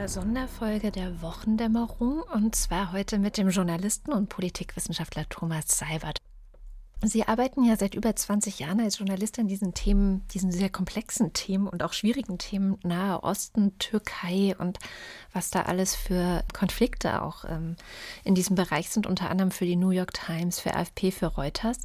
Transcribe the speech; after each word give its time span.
dieser 0.00 0.22
Sonderfolge 0.22 0.90
der 0.90 1.20
Wochendämmerung 1.20 2.22
und 2.22 2.56
zwar 2.56 2.92
heute 2.92 3.18
mit 3.18 3.36
dem 3.36 3.50
Journalisten 3.50 4.14
und 4.14 4.30
Politikwissenschaftler 4.30 5.28
Thomas 5.28 5.66
Seibert. 5.66 6.16
Sie 7.02 7.28
arbeiten 7.28 7.64
ja 7.64 7.76
seit 7.76 7.94
über 7.94 8.16
20 8.16 8.60
Jahren 8.60 8.80
als 8.80 8.96
Journalist 8.96 9.38
an 9.38 9.46
diesen 9.46 9.74
Themen, 9.74 10.26
diesen 10.28 10.52
sehr 10.52 10.70
komplexen 10.70 11.34
Themen 11.34 11.68
und 11.68 11.82
auch 11.82 11.92
schwierigen 11.92 12.38
Themen 12.38 12.78
Nahe 12.82 13.22
Osten, 13.22 13.76
Türkei 13.78 14.56
und 14.56 14.78
was 15.34 15.50
da 15.50 15.62
alles 15.62 15.94
für 15.94 16.44
Konflikte 16.54 17.20
auch 17.20 17.44
ähm, 17.44 17.76
in 18.24 18.34
diesem 18.34 18.56
Bereich 18.56 18.88
sind, 18.88 19.06
unter 19.06 19.28
anderem 19.28 19.50
für 19.50 19.66
die 19.66 19.76
New 19.76 19.90
York 19.90 20.14
Times, 20.14 20.60
für 20.60 20.74
AFP, 20.74 21.10
für 21.10 21.26
Reuters. 21.26 21.80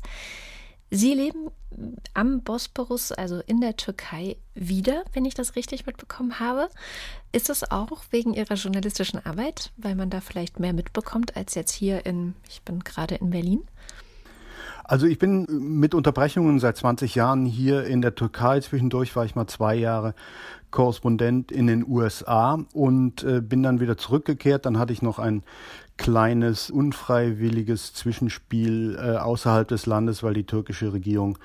Sie 0.91 1.13
leben 1.13 1.49
am 2.13 2.41
Bosporus, 2.41 3.11
also 3.11 3.41
in 3.47 3.59
der 3.59 3.75
Türkei, 3.75 4.37
wieder, 4.53 5.03
wenn 5.13 5.25
ich 5.25 5.33
das 5.33 5.55
richtig 5.55 5.85
mitbekommen 5.85 6.39
habe. 6.39 6.69
Ist 7.31 7.49
es 7.49 7.69
auch 7.69 8.03
wegen 8.11 8.33
Ihrer 8.33 8.53
journalistischen 8.53 9.25
Arbeit, 9.25 9.71
weil 9.77 9.95
man 9.95 10.09
da 10.09 10.21
vielleicht 10.21 10.59
mehr 10.59 10.73
mitbekommt 10.73 11.35
als 11.35 11.55
jetzt 11.55 11.73
hier 11.73 12.05
in, 12.05 12.35
ich 12.47 12.61
bin 12.61 12.79
gerade 12.79 13.15
in 13.15 13.31
Berlin? 13.31 13.63
Also 14.87 15.07
ich 15.07 15.17
bin 15.17 15.47
mit 15.49 15.95
Unterbrechungen 15.95 16.59
seit 16.59 16.77
20 16.77 17.15
Jahren 17.15 17.45
hier 17.45 17.85
in 17.85 18.01
der 18.01 18.13
Türkei. 18.13 18.59
Zwischendurch 18.59 19.15
war 19.15 19.25
ich 19.25 19.33
mal 19.33 19.47
zwei 19.47 19.73
Jahre 19.73 20.13
Korrespondent 20.69 21.51
in 21.51 21.65
den 21.65 21.83
USA 21.87 22.59
und 22.71 23.23
äh, 23.23 23.41
bin 23.41 23.63
dann 23.63 23.79
wieder 23.79 23.97
zurückgekehrt. 23.97 24.65
Dann 24.67 24.77
hatte 24.77 24.93
ich 24.93 25.01
noch 25.01 25.17
ein 25.17 25.41
kleines, 25.97 26.69
unfreiwilliges 26.69 27.93
Zwischenspiel 27.93 28.97
äh, 28.99 29.17
außerhalb 29.17 29.67
des 29.67 29.85
Landes, 29.85 30.23
weil 30.23 30.33
die 30.33 30.45
türkische 30.45 30.93
Regierung 30.93 31.37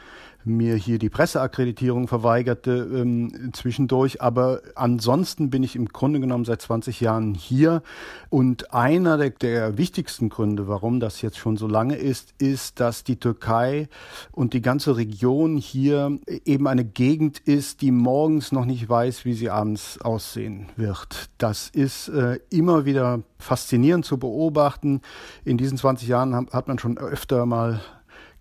mir 0.44 0.74
hier 0.74 0.98
die 0.98 1.10
Presseakkreditierung 1.10 2.08
verweigerte 2.08 2.72
ähm, 2.72 3.50
zwischendurch. 3.52 4.22
Aber 4.22 4.60
ansonsten 4.74 5.50
bin 5.50 5.62
ich 5.62 5.76
im 5.76 5.86
Grunde 5.86 6.20
genommen 6.20 6.44
seit 6.44 6.62
20 6.62 7.00
Jahren 7.00 7.34
hier. 7.34 7.82
Und 8.28 8.72
einer 8.72 9.18
der, 9.18 9.30
der 9.30 9.78
wichtigsten 9.78 10.28
Gründe, 10.28 10.68
warum 10.68 11.00
das 11.00 11.22
jetzt 11.22 11.38
schon 11.38 11.56
so 11.56 11.66
lange 11.66 11.96
ist, 11.96 12.34
ist, 12.38 12.80
dass 12.80 13.04
die 13.04 13.16
Türkei 13.16 13.88
und 14.32 14.54
die 14.54 14.62
ganze 14.62 14.96
Region 14.96 15.56
hier 15.56 16.18
eben 16.44 16.66
eine 16.66 16.84
Gegend 16.84 17.38
ist, 17.40 17.82
die 17.82 17.90
morgens 17.90 18.52
noch 18.52 18.64
nicht 18.64 18.88
weiß, 18.88 19.24
wie 19.24 19.34
sie 19.34 19.50
abends 19.50 20.00
aussehen 20.00 20.68
wird. 20.76 21.30
Das 21.38 21.68
ist 21.68 22.08
äh, 22.08 22.38
immer 22.50 22.84
wieder 22.84 23.22
faszinierend 23.38 24.04
zu 24.04 24.18
beobachten. 24.18 25.00
In 25.44 25.58
diesen 25.58 25.78
20 25.78 26.08
Jahren 26.08 26.34
hat 26.52 26.68
man 26.68 26.78
schon 26.78 26.98
öfter 26.98 27.46
mal 27.46 27.80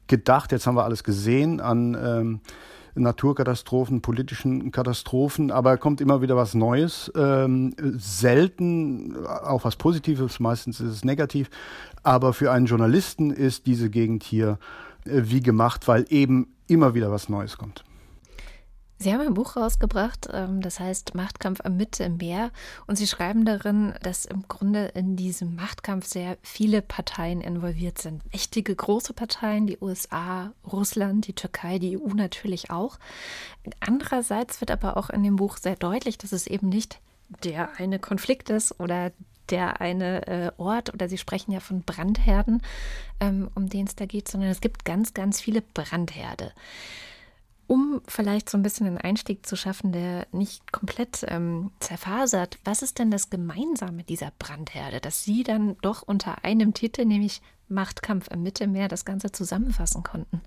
gedacht, 0.09 0.51
jetzt 0.51 0.67
haben 0.67 0.75
wir 0.75 0.83
alles 0.83 1.05
gesehen 1.05 1.61
an 1.61 1.97
ähm, 1.99 2.41
Naturkatastrophen, 2.95 4.01
politischen 4.01 4.71
Katastrophen, 4.71 5.51
aber 5.51 5.77
kommt 5.77 6.01
immer 6.01 6.21
wieder 6.21 6.35
was 6.35 6.53
Neues. 6.53 7.11
Ähm, 7.15 7.73
selten 7.97 9.25
auch 9.25 9.63
was 9.63 9.77
Positives, 9.77 10.39
meistens 10.39 10.79
ist 10.81 10.91
es 10.91 11.05
negativ. 11.05 11.49
Aber 12.03 12.33
für 12.33 12.51
einen 12.51 12.65
Journalisten 12.65 13.31
ist 13.31 13.65
diese 13.65 13.89
Gegend 13.89 14.23
hier 14.23 14.59
äh, 15.05 15.21
wie 15.25 15.41
gemacht, 15.41 15.87
weil 15.87 16.05
eben 16.09 16.47
immer 16.67 16.93
wieder 16.93 17.11
was 17.11 17.29
Neues 17.29 17.57
kommt. 17.57 17.83
Sie 19.01 19.13
haben 19.13 19.21
ein 19.21 19.33
Buch 19.33 19.55
rausgebracht, 19.55 20.27
ähm, 20.33 20.59
das 20.59 20.81
heißt 20.81 21.15
Machtkampf 21.15 21.61
am 21.63 21.77
Mittelmeer. 21.77 22.51
Und 22.85 22.97
Sie 22.97 23.07
schreiben 23.07 23.45
darin, 23.45 23.93
dass 24.03 24.25
im 24.25 24.45
Grunde 24.49 24.87
in 24.87 25.15
diesem 25.15 25.55
Machtkampf 25.55 26.05
sehr 26.05 26.37
viele 26.41 26.81
Parteien 26.81 27.39
involviert 27.39 27.97
sind. 27.97 28.21
Mächtige 28.33 28.75
große 28.75 29.13
Parteien, 29.13 29.67
die 29.67 29.77
USA, 29.79 30.51
Russland, 30.69 31.27
die 31.27 31.33
Türkei, 31.33 31.79
die 31.79 31.97
EU 31.97 32.09
natürlich 32.13 32.71
auch. 32.71 32.99
Andererseits 33.79 34.59
wird 34.59 34.69
aber 34.69 34.97
auch 34.97 35.09
in 35.09 35.23
dem 35.23 35.37
Buch 35.37 35.55
sehr 35.55 35.77
deutlich, 35.77 36.17
dass 36.17 36.33
es 36.33 36.45
eben 36.45 36.67
nicht 36.67 36.99
der 37.45 37.79
eine 37.79 37.99
Konflikt 37.99 38.49
ist 38.49 38.81
oder 38.81 39.13
der 39.49 39.79
eine 39.79 40.27
äh, 40.27 40.51
Ort 40.57 40.93
oder 40.93 41.07
Sie 41.07 41.17
sprechen 41.17 41.53
ja 41.53 41.61
von 41.61 41.83
Brandherden, 41.83 42.61
ähm, 43.21 43.49
um 43.55 43.69
den 43.69 43.87
es 43.87 43.95
da 43.95 44.05
geht, 44.05 44.27
sondern 44.27 44.49
es 44.49 44.59
gibt 44.59 44.83
ganz, 44.83 45.13
ganz 45.13 45.39
viele 45.39 45.61
Brandherde. 45.61 46.51
Um 47.69 48.01
vielleicht 48.07 48.49
so 48.49 48.57
ein 48.57 48.63
bisschen 48.63 48.87
einen 48.87 48.97
Einstieg 48.97 49.45
zu 49.45 49.55
schaffen, 49.55 49.91
der 49.91 50.25
nicht 50.31 50.71
komplett 50.71 51.23
ähm, 51.27 51.69
zerfasert, 51.79 52.57
was 52.63 52.81
ist 52.81 52.97
denn 52.97 53.11
das 53.11 53.29
Gemeinsame 53.29 54.03
dieser 54.03 54.31
Brandherde, 54.39 54.99
dass 54.99 55.23
Sie 55.23 55.43
dann 55.43 55.77
doch 55.83 56.01
unter 56.01 56.43
einem 56.43 56.73
Titel, 56.73 57.05
nämlich 57.05 57.43
Machtkampf 57.67 58.27
im 58.31 58.41
Mittelmeer, 58.41 58.87
das 58.87 59.05
Ganze 59.05 59.31
zusammenfassen 59.31 60.01
konnten? 60.01 60.41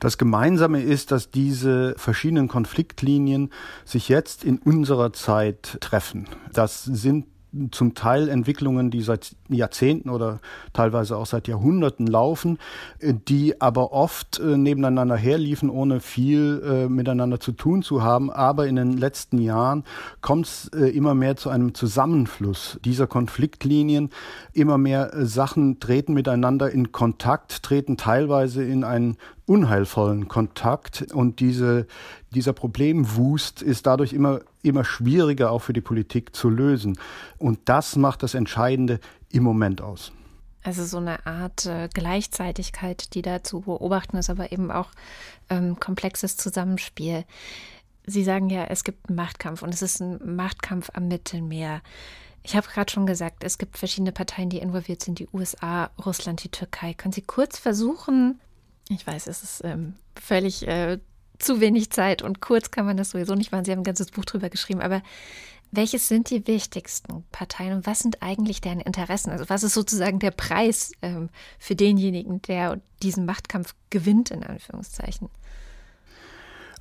Das 0.00 0.18
Gemeinsame 0.18 0.82
ist, 0.82 1.12
dass 1.12 1.30
diese 1.30 1.94
verschiedenen 1.96 2.48
Konfliktlinien 2.48 3.52
sich 3.84 4.08
jetzt 4.08 4.42
in 4.42 4.58
unserer 4.58 5.12
Zeit 5.12 5.78
treffen. 5.80 6.28
Das 6.52 6.82
sind 6.82 7.26
zum 7.70 7.94
Teil 7.94 8.28
Entwicklungen, 8.28 8.90
die 8.90 9.02
seit 9.02 9.34
Jahrzehnten 9.48 10.10
oder 10.10 10.40
teilweise 10.72 11.16
auch 11.16 11.26
seit 11.26 11.48
Jahrhunderten 11.48 12.06
laufen, 12.06 12.58
äh, 12.98 13.14
die 13.14 13.60
aber 13.60 13.92
oft 13.92 14.38
äh, 14.38 14.56
nebeneinander 14.56 15.16
herliefen, 15.16 15.70
ohne 15.70 16.00
viel 16.00 16.62
äh, 16.64 16.88
miteinander 16.88 17.40
zu 17.40 17.52
tun 17.52 17.82
zu 17.82 18.02
haben. 18.02 18.30
Aber 18.30 18.66
in 18.66 18.76
den 18.76 18.96
letzten 18.96 19.38
Jahren 19.38 19.84
kommt 20.20 20.46
es 20.46 20.66
immer 20.66 21.14
mehr 21.14 21.36
zu 21.36 21.50
einem 21.50 21.74
Zusammenfluss 21.74 22.78
dieser 22.84 23.06
Konfliktlinien. 23.06 24.10
Immer 24.52 24.78
mehr 24.78 25.12
Sachen 25.26 25.80
treten 25.80 26.14
miteinander 26.14 26.70
in 26.70 26.92
Kontakt, 26.92 27.62
treten 27.62 27.96
teilweise 27.96 28.62
in 28.64 28.84
einen 28.84 29.16
unheilvollen 29.46 30.28
Kontakt 30.28 31.06
und 31.12 31.40
diese, 31.40 31.86
dieser 32.34 32.52
Problemwust 32.52 33.62
ist 33.62 33.86
dadurch 33.86 34.12
immer, 34.12 34.40
immer 34.66 34.84
schwieriger 34.84 35.50
auch 35.50 35.60
für 35.60 35.72
die 35.72 35.80
Politik 35.80 36.34
zu 36.34 36.50
lösen. 36.50 36.98
Und 37.38 37.60
das 37.66 37.96
macht 37.96 38.22
das 38.22 38.34
Entscheidende 38.34 39.00
im 39.30 39.42
Moment 39.42 39.80
aus. 39.80 40.12
Also 40.62 40.84
so 40.84 40.96
eine 40.96 41.24
Art 41.26 41.66
äh, 41.66 41.88
Gleichzeitigkeit, 41.94 43.14
die 43.14 43.22
da 43.22 43.44
zu 43.44 43.60
beobachten 43.60 44.16
ist, 44.16 44.30
aber 44.30 44.50
eben 44.50 44.72
auch 44.72 44.90
ähm, 45.48 45.78
komplexes 45.78 46.36
Zusammenspiel. 46.36 47.24
Sie 48.04 48.24
sagen 48.24 48.50
ja, 48.50 48.64
es 48.64 48.82
gibt 48.82 49.08
einen 49.08 49.16
Machtkampf 49.16 49.62
und 49.62 49.72
es 49.72 49.82
ist 49.82 50.00
ein 50.00 50.36
Machtkampf 50.36 50.90
am 50.94 51.06
Mittelmeer. 51.06 51.82
Ich 52.42 52.56
habe 52.56 52.66
gerade 52.68 52.90
schon 52.90 53.06
gesagt, 53.06 53.44
es 53.44 53.58
gibt 53.58 53.78
verschiedene 53.78 54.12
Parteien, 54.12 54.50
die 54.50 54.58
involviert 54.58 55.02
sind, 55.02 55.18
die 55.18 55.28
USA, 55.32 55.90
Russland, 56.04 56.42
die 56.42 56.50
Türkei. 56.50 56.94
Können 56.94 57.12
Sie 57.12 57.22
kurz 57.22 57.58
versuchen, 57.58 58.40
ich 58.88 59.06
weiß, 59.06 59.26
es 59.26 59.42
ist 59.42 59.64
ähm, 59.64 59.94
völlig 60.14 60.66
äh, 60.66 60.98
zu 61.38 61.60
wenig 61.60 61.90
Zeit 61.90 62.22
und 62.22 62.40
kurz 62.40 62.70
kann 62.70 62.86
man 62.86 62.96
das 62.96 63.10
sowieso 63.10 63.34
nicht 63.34 63.52
machen. 63.52 63.64
Sie 63.64 63.72
haben 63.72 63.80
ein 63.80 63.84
ganzes 63.84 64.10
Buch 64.10 64.24
drüber 64.24 64.50
geschrieben, 64.50 64.80
aber 64.80 65.02
welches 65.72 66.08
sind 66.08 66.30
die 66.30 66.46
wichtigsten 66.46 67.24
Parteien 67.32 67.74
und 67.74 67.86
was 67.86 68.00
sind 68.00 68.22
eigentlich 68.22 68.60
deren 68.60 68.80
Interessen? 68.80 69.30
Also 69.30 69.48
was 69.48 69.62
ist 69.62 69.74
sozusagen 69.74 70.18
der 70.18 70.30
Preis 70.30 70.92
ähm, 71.02 71.28
für 71.58 71.74
denjenigen, 71.74 72.40
der 72.42 72.80
diesen 73.02 73.26
Machtkampf 73.26 73.74
gewinnt, 73.90 74.30
in 74.30 74.42
Anführungszeichen? 74.42 75.28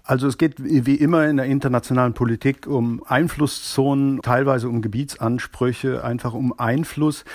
Also 0.08 0.28
es 0.28 0.38
geht 0.38 0.56
wie 0.60 0.96
immer 0.96 1.28
in 1.28 1.38
der 1.38 1.48
internationalen 1.48 2.14
Politik 2.14 2.68
um 2.68 3.02
Einflusszonen, 3.08 4.22
teilweise 4.22 4.70
um 4.70 4.84
Gebietsansprüche, 4.84 6.04
einfach 6.04 6.36
um 6.36 6.54
Einfluss. 6.60 7.26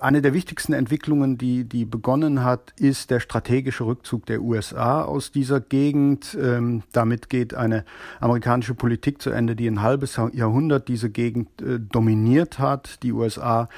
Eine 0.00 0.20
der 0.20 0.34
wichtigsten 0.34 0.72
Entwicklungen, 0.72 1.38
die, 1.38 1.62
die 1.62 1.84
begonnen 1.84 2.42
hat, 2.42 2.72
ist 2.76 3.12
der 3.12 3.20
strategische 3.20 3.86
Rückzug 3.86 4.26
der 4.26 4.42
USA 4.42 5.02
aus 5.02 5.30
dieser 5.30 5.60
Gegend. 5.60 6.36
Ähm, 6.40 6.82
damit 6.90 7.30
geht 7.30 7.54
eine 7.54 7.84
amerikanische 8.18 8.74
Politik 8.74 9.22
zu 9.22 9.30
Ende, 9.30 9.54
die 9.54 9.68
ein 9.68 9.82
halbes 9.82 10.18
Jahrhundert 10.32 10.88
diese 10.88 11.10
Gegend 11.10 11.62
äh, 11.62 11.78
dominiert 11.78 12.58
hat. 12.58 13.00
Die 13.04 13.12
USA 13.12 13.68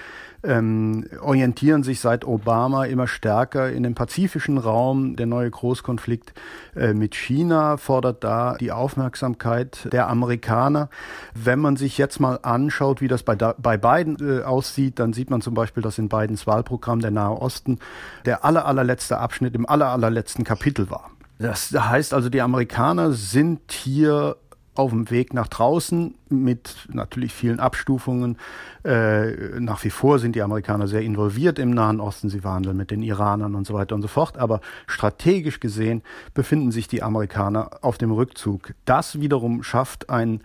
ähm, 0.42 1.06
orientieren 1.20 1.82
sich 1.82 2.00
seit 2.00 2.24
Obama 2.24 2.84
immer 2.84 3.06
stärker 3.06 3.70
in 3.70 3.82
den 3.82 3.94
pazifischen 3.94 4.58
Raum. 4.58 5.16
Der 5.16 5.26
neue 5.26 5.50
Großkonflikt 5.50 6.32
äh, 6.74 6.94
mit 6.94 7.14
China 7.14 7.76
fordert 7.76 8.24
da 8.24 8.56
die 8.58 8.72
Aufmerksamkeit 8.72 9.88
der 9.92 10.08
Amerikaner. 10.08 10.88
Wenn 11.34 11.58
man 11.58 11.76
sich 11.76 11.98
jetzt 11.98 12.20
mal 12.20 12.38
anschaut, 12.42 13.00
wie 13.00 13.08
das 13.08 13.22
bei, 13.22 13.34
bei 13.36 13.76
Biden 13.76 14.16
äh, 14.20 14.42
aussieht, 14.42 14.98
dann 14.98 15.12
sieht 15.12 15.30
man 15.30 15.42
zum 15.42 15.54
Beispiel, 15.54 15.82
dass 15.82 15.98
in 15.98 16.08
Bidens 16.08 16.46
Wahlprogramm 16.46 17.00
der 17.00 17.10
Nahe 17.10 17.36
Osten 17.40 17.78
der 18.24 18.44
aller, 18.44 18.64
allerletzte 18.64 19.18
Abschnitt 19.18 19.54
im 19.54 19.68
aller, 19.68 19.88
allerletzten 19.88 20.44
Kapitel 20.44 20.90
war. 20.90 21.10
Das 21.38 21.72
heißt 21.72 22.12
also, 22.12 22.28
die 22.28 22.42
Amerikaner 22.42 23.12
sind 23.12 23.72
hier 23.72 24.36
auf 24.74 24.90
dem 24.90 25.10
Weg 25.10 25.34
nach 25.34 25.48
draußen 25.48 26.14
mit 26.30 26.88
natürlich 26.92 27.32
vielen 27.32 27.60
Abstufungen. 27.60 28.38
Äh, 28.84 29.60
nach 29.60 29.84
wie 29.84 29.90
vor 29.90 30.18
sind 30.18 30.36
die 30.36 30.42
Amerikaner 30.42 30.88
sehr 30.88 31.02
involviert 31.02 31.58
im 31.58 31.70
Nahen 31.70 32.00
Osten. 32.00 32.28
Sie 32.30 32.40
verhandeln 32.40 32.76
mit 32.76 32.90
den 32.90 33.02
Iranern 33.02 33.54
und 33.54 33.66
so 33.66 33.74
weiter 33.74 33.94
und 33.94 34.02
so 34.02 34.08
fort. 34.08 34.38
Aber 34.38 34.60
strategisch 34.86 35.60
gesehen 35.60 36.02
befinden 36.34 36.72
sich 36.72 36.88
die 36.88 37.02
Amerikaner 37.02 37.70
auf 37.82 37.98
dem 37.98 38.12
Rückzug. 38.12 38.74
Das 38.84 39.20
wiederum 39.20 39.62
schafft 39.62 40.10
ein 40.10 40.40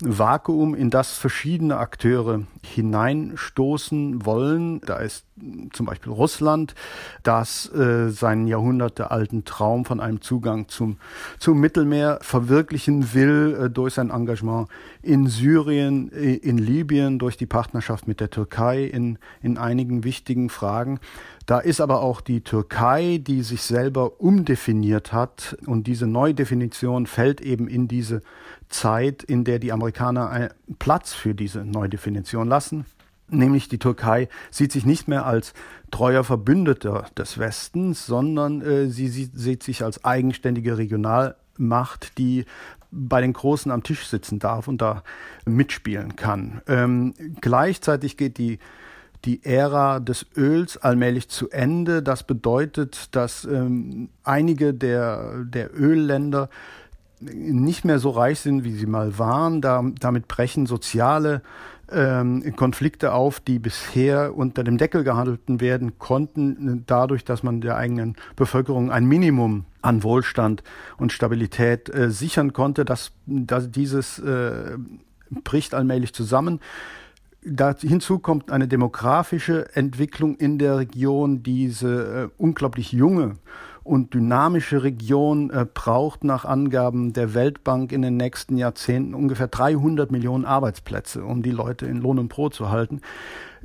Vakuum, 0.00 0.74
in 0.74 0.90
das 0.90 1.12
verschiedene 1.12 1.76
Akteure 1.78 2.42
hineinstoßen 2.62 4.24
wollen. 4.24 4.80
Da 4.82 4.98
ist 4.98 5.24
zum 5.72 5.86
Beispiel 5.86 6.12
Russland, 6.12 6.74
das 7.22 7.72
äh, 7.72 8.10
seinen 8.10 8.46
jahrhundertealten 8.46 9.44
Traum 9.44 9.84
von 9.84 10.00
einem 10.00 10.20
Zugang 10.20 10.68
zum, 10.68 10.98
zum 11.38 11.60
Mittelmeer 11.60 12.18
verwirklichen 12.22 13.14
will 13.14 13.58
äh, 13.60 13.70
durch 13.70 13.94
sein 13.94 14.10
Engagement 14.10 14.68
in 15.02 15.26
Syrien, 15.26 16.08
in 16.08 16.58
Libyen 16.58 17.18
durch 17.18 17.36
die 17.36 17.46
Partnerschaft 17.46 18.08
mit 18.08 18.20
der 18.20 18.30
Türkei 18.30 18.84
in, 18.84 19.18
in 19.42 19.58
einigen 19.58 20.04
wichtigen 20.04 20.50
Fragen. 20.50 21.00
Da 21.46 21.58
ist 21.58 21.80
aber 21.80 22.02
auch 22.02 22.20
die 22.20 22.42
Türkei, 22.42 23.20
die 23.22 23.42
sich 23.42 23.62
selber 23.62 24.20
umdefiniert 24.20 25.12
hat 25.12 25.56
und 25.66 25.86
diese 25.86 26.06
Neudefinition 26.06 27.06
fällt 27.06 27.40
eben 27.40 27.68
in 27.68 27.88
diese 27.88 28.22
Zeit, 28.68 29.22
in 29.22 29.44
der 29.44 29.58
die 29.58 29.72
Amerikaner 29.72 30.30
einen 30.30 30.50
Platz 30.78 31.14
für 31.14 31.34
diese 31.34 31.64
Neudefinition 31.64 32.48
lassen. 32.48 32.84
Nämlich 33.30 33.68
die 33.68 33.78
Türkei 33.78 34.28
sieht 34.50 34.72
sich 34.72 34.86
nicht 34.86 35.06
mehr 35.06 35.26
als 35.26 35.52
treuer 35.90 36.24
Verbündeter 36.24 37.06
des 37.16 37.38
Westens, 37.38 38.06
sondern 38.06 38.62
äh, 38.62 38.86
sie 38.88 39.08
sieht, 39.08 39.32
sieht 39.34 39.62
sich 39.62 39.84
als 39.84 40.04
eigenständige 40.04 40.78
Regionalmacht, 40.78 42.16
die 42.16 42.46
bei 42.90 43.20
den 43.20 43.32
Großen 43.32 43.70
am 43.70 43.82
Tisch 43.82 44.06
sitzen 44.06 44.38
darf 44.38 44.68
und 44.68 44.80
da 44.80 45.02
mitspielen 45.44 46.16
kann. 46.16 46.62
Ähm, 46.66 47.14
gleichzeitig 47.40 48.16
geht 48.16 48.38
die 48.38 48.58
die 49.24 49.44
Ära 49.44 49.98
des 49.98 50.26
Öls 50.36 50.76
allmählich 50.76 51.28
zu 51.28 51.50
Ende. 51.50 52.02
Das 52.02 52.22
bedeutet, 52.22 53.14
dass 53.16 53.44
ähm, 53.44 54.10
einige 54.22 54.74
der, 54.74 55.44
der 55.44 55.76
Ölländer 55.76 56.48
nicht 57.20 57.84
mehr 57.84 57.98
so 57.98 58.10
reich 58.10 58.40
sind, 58.40 58.62
wie 58.62 58.72
sie 58.72 58.86
mal 58.86 59.18
waren. 59.18 59.60
Da, 59.60 59.84
damit 59.98 60.28
brechen 60.28 60.66
soziale 60.66 61.42
ähm, 61.92 62.54
Konflikte 62.56 63.12
auf, 63.12 63.40
die 63.40 63.58
bisher 63.58 64.36
unter 64.36 64.64
dem 64.64 64.78
Deckel 64.78 65.04
gehandelten 65.04 65.60
werden 65.60 65.98
konnten, 65.98 66.84
dadurch, 66.86 67.24
dass 67.24 67.42
man 67.42 67.60
der 67.60 67.76
eigenen 67.76 68.16
Bevölkerung 68.36 68.90
ein 68.90 69.06
Minimum 69.06 69.64
an 69.82 70.02
Wohlstand 70.02 70.62
und 70.96 71.12
Stabilität 71.12 71.92
äh, 71.92 72.10
sichern 72.10 72.52
konnte. 72.52 72.84
Das, 72.84 73.12
das, 73.26 73.70
dieses 73.70 74.18
äh, 74.18 74.76
bricht 75.30 75.74
allmählich 75.74 76.12
zusammen. 76.12 76.60
Da, 77.42 77.74
hinzu 77.78 78.18
kommt 78.18 78.50
eine 78.50 78.68
demografische 78.68 79.74
Entwicklung 79.74 80.36
in 80.36 80.58
der 80.58 80.78
Region, 80.78 81.42
diese 81.42 82.30
äh, 82.38 82.42
unglaublich 82.42 82.92
junge 82.92 83.36
und 83.84 84.14
dynamische 84.14 84.82
Region 84.82 85.50
äh, 85.50 85.66
braucht 85.72 86.24
nach 86.24 86.44
Angaben 86.44 87.12
der 87.12 87.34
Weltbank 87.34 87.92
in 87.92 88.02
den 88.02 88.16
nächsten 88.16 88.56
Jahrzehnten 88.56 89.14
ungefähr 89.14 89.48
300 89.48 90.10
Millionen 90.10 90.44
Arbeitsplätze, 90.44 91.24
um 91.24 91.42
die 91.42 91.50
Leute 91.50 91.86
in 91.86 91.98
Lohn 91.98 92.18
und 92.18 92.28
Brot 92.28 92.54
zu 92.54 92.70
halten. 92.70 93.00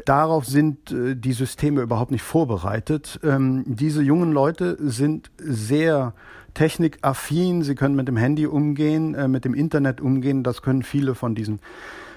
Darauf 0.05 0.45
sind 0.45 0.91
äh, 0.91 1.15
die 1.15 1.33
Systeme 1.33 1.81
überhaupt 1.81 2.11
nicht 2.11 2.23
vorbereitet. 2.23 3.19
Ähm, 3.23 3.63
diese 3.65 4.01
jungen 4.01 4.31
Leute 4.31 4.77
sind 4.79 5.31
sehr 5.37 6.13
technikaffin, 6.53 7.63
sie 7.63 7.75
können 7.75 7.95
mit 7.95 8.07
dem 8.07 8.17
Handy 8.17 8.45
umgehen, 8.45 9.15
äh, 9.15 9.27
mit 9.27 9.45
dem 9.45 9.53
Internet 9.53 10.01
umgehen, 10.01 10.43
das 10.43 10.61
können 10.61 10.83
viele 10.83 11.15
von 11.15 11.35
diesen 11.35 11.59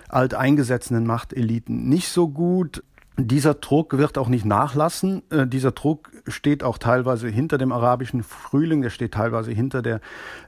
alteingesessenen 0.08 1.06
Machteliten 1.06 1.88
nicht 1.88 2.08
so 2.08 2.28
gut. 2.28 2.82
Dieser 3.18 3.54
Druck 3.54 3.96
wird 3.96 4.18
auch 4.18 4.28
nicht 4.28 4.44
nachlassen. 4.44 5.22
Äh, 5.30 5.46
dieser 5.46 5.72
Druck 5.72 6.10
steht 6.28 6.62
auch 6.62 6.76
teilweise 6.76 7.28
hinter 7.28 7.56
dem 7.56 7.72
arabischen 7.72 8.22
Frühling, 8.22 8.82
der 8.82 8.90
steht 8.90 9.14
teilweise 9.14 9.52
hinter 9.52 9.80
der 9.80 10.00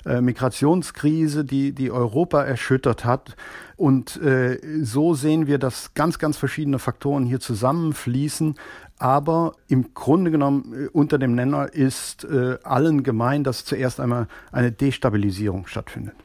äh, 0.05 0.21
Migrationskrise, 0.21 1.47
die, 1.47 1.73
die 1.73 1.91
Europa 1.91 2.43
erschüttert 2.43 3.07
hat. 3.07 3.37
Und 3.77 4.21
äh, 4.21 4.59
so 4.83 5.15
sehen 5.15 5.47
wir, 5.47 5.59
dass 5.59 5.95
ganz, 5.95 6.19
ganz 6.19 6.37
verschiedene 6.37 6.79
Faktoren 6.79 7.25
hier 7.25 7.41
zusammenfließen. 7.41 8.57
Aber 8.99 9.53
im 9.69 9.95
Grunde 9.95 10.31
genommen 10.31 10.75
äh, 10.75 10.89
unter 10.89 11.19
dem 11.19 11.35
Nenner 11.35 11.73
ist 11.73 12.25
äh, 12.25 12.59
allen 12.65 13.03
gemein, 13.03 13.45
dass 13.45 13.65
zuerst 13.65 13.99
einmal 13.99 14.29
eine 14.53 14.73
Destabilisierung 14.73 15.67
stattfindet. 15.67 16.17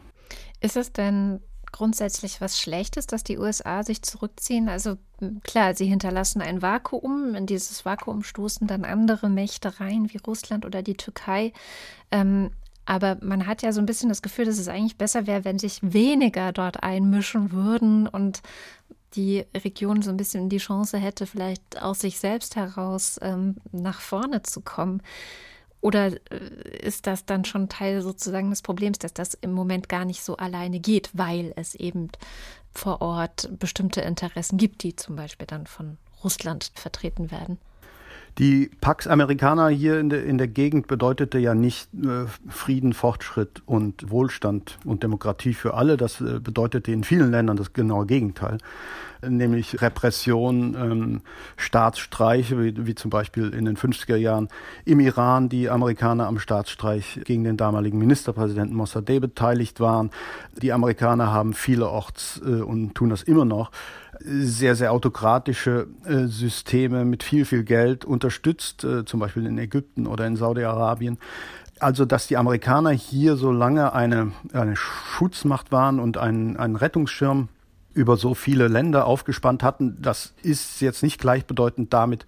Ist 0.59 0.75
es 0.75 0.91
denn 0.91 1.39
grundsätzlich 1.73 2.39
was 2.39 2.57
Schlechtes, 2.57 3.07
dass 3.07 3.25
die 3.25 3.37
USA 3.37 3.83
sich 3.83 4.01
zurückziehen? 4.01 4.69
Also 4.69 4.95
klar, 5.43 5.75
sie 5.75 5.85
hinterlassen 5.85 6.41
ein 6.41 6.61
Vakuum. 6.61 7.35
In 7.35 7.45
dieses 7.45 7.83
Vakuum 7.83 8.23
stoßen 8.23 8.67
dann 8.67 8.85
andere 8.85 9.29
Mächte 9.29 9.81
rein, 9.81 10.13
wie 10.13 10.17
Russland 10.25 10.65
oder 10.65 10.81
die 10.81 10.95
Türkei. 10.95 11.51
Ähm, 12.11 12.51
aber 12.85 13.17
man 13.21 13.47
hat 13.47 13.61
ja 13.61 13.71
so 13.71 13.79
ein 13.79 13.85
bisschen 13.85 14.09
das 14.09 14.21
Gefühl, 14.21 14.45
dass 14.45 14.57
es 14.57 14.67
eigentlich 14.67 14.97
besser 14.97 15.27
wäre, 15.27 15.45
wenn 15.45 15.59
sich 15.59 15.79
weniger 15.81 16.51
dort 16.51 16.83
einmischen 16.83 17.51
würden 17.51 18.07
und 18.07 18.41
die 19.15 19.45
Region 19.55 20.01
so 20.01 20.09
ein 20.09 20.17
bisschen 20.17 20.49
die 20.49 20.57
Chance 20.57 20.97
hätte, 20.97 21.25
vielleicht 21.25 21.81
aus 21.81 21.99
sich 21.99 22.19
selbst 22.19 22.55
heraus 22.55 23.19
ähm, 23.21 23.55
nach 23.71 24.01
vorne 24.01 24.43
zu 24.43 24.61
kommen. 24.61 25.01
Oder 25.83 26.13
äh, 26.31 26.77
ist 26.81 27.07
das 27.07 27.25
dann 27.25 27.43
schon 27.43 27.67
Teil 27.67 28.01
sozusagen 28.01 28.49
des 28.49 28.61
Problems, 28.61 28.99
dass 28.99 29.13
das 29.13 29.33
im 29.33 29.51
Moment 29.51 29.89
gar 29.89 30.05
nicht 30.05 30.23
so 30.23 30.37
alleine 30.37 30.79
geht, 30.79 31.09
weil 31.11 31.51
es 31.57 31.75
eben 31.75 32.09
vor 32.73 33.01
Ort 33.01 33.49
bestimmte 33.59 33.99
Interessen 33.99 34.57
gibt, 34.57 34.83
die 34.83 34.95
zum 34.95 35.17
Beispiel 35.17 35.45
dann 35.45 35.67
von 35.67 35.97
Russland 36.23 36.71
vertreten 36.73 37.31
werden? 37.31 37.57
Die 38.39 38.71
Pax 38.81 39.05
Americana 39.05 39.67
hier 39.67 39.99
in 39.99 40.09
der, 40.09 40.25
in 40.25 40.39
der 40.39 40.47
Gegend 40.47 40.87
bedeutete 40.87 41.37
ja 41.37 41.53
nicht 41.53 41.93
äh, 41.93 42.25
Frieden, 42.49 42.93
Fortschritt 42.93 43.61
und 43.67 44.09
Wohlstand 44.09 44.79
und 44.85 45.03
Demokratie 45.03 45.53
für 45.53 45.75
alle. 45.75 45.97
Das 45.97 46.19
äh, 46.19 46.39
bedeutete 46.39 46.91
in 46.91 47.03
vielen 47.03 47.29
Ländern 47.29 47.57
das 47.57 47.73
genaue 47.73 48.07
Gegenteil, 48.07 48.57
nämlich 49.21 49.83
Repression, 49.83 50.75
ähm, 50.75 51.21
Staatsstreiche, 51.57 52.59
wie, 52.59 52.87
wie 52.87 52.95
zum 52.95 53.11
Beispiel 53.11 53.49
in 53.49 53.65
den 53.65 53.77
50er 53.77 54.15
Jahren 54.15 54.47
im 54.83 54.99
Iran 54.99 55.47
die 55.47 55.69
Amerikaner 55.69 56.25
am 56.25 56.39
Staatsstreich 56.39 57.21
gegen 57.25 57.43
den 57.43 57.55
damaligen 57.55 57.99
Ministerpräsidenten 57.99 58.75
Mossadegh 58.75 59.19
beteiligt 59.19 59.79
waren. 59.79 60.09
Die 60.59 60.73
Amerikaner 60.73 61.31
haben 61.31 61.53
vielerorts 61.53 62.41
äh, 62.43 62.61
und 62.61 62.95
tun 62.95 63.11
das 63.11 63.21
immer 63.21 63.45
noch 63.45 63.69
sehr, 64.19 64.75
sehr 64.75 64.91
autokratische 64.91 65.87
äh, 66.05 66.25
Systeme 66.27 67.05
mit 67.05 67.23
viel, 67.23 67.45
viel 67.45 67.63
Geld 67.63 68.05
unterstützt, 68.05 68.83
äh, 68.83 69.05
zum 69.05 69.19
Beispiel 69.19 69.45
in 69.45 69.57
Ägypten 69.57 70.07
oder 70.07 70.25
in 70.27 70.35
Saudi-Arabien. 70.35 71.17
Also, 71.79 72.05
dass 72.05 72.27
die 72.27 72.37
Amerikaner 72.37 72.91
hier 72.91 73.35
so 73.35 73.51
lange 73.51 73.93
eine, 73.93 74.31
eine 74.53 74.75
Schutzmacht 74.75 75.71
waren 75.71 75.99
und 75.99 76.17
einen, 76.17 76.75
Rettungsschirm 76.75 77.49
über 77.93 78.17
so 78.17 78.33
viele 78.33 78.67
Länder 78.67 79.05
aufgespannt 79.05 79.63
hatten, 79.63 80.01
das 80.01 80.33
ist 80.41 80.81
jetzt 80.81 81.03
nicht 81.03 81.19
gleichbedeutend 81.19 81.93
damit, 81.93 82.25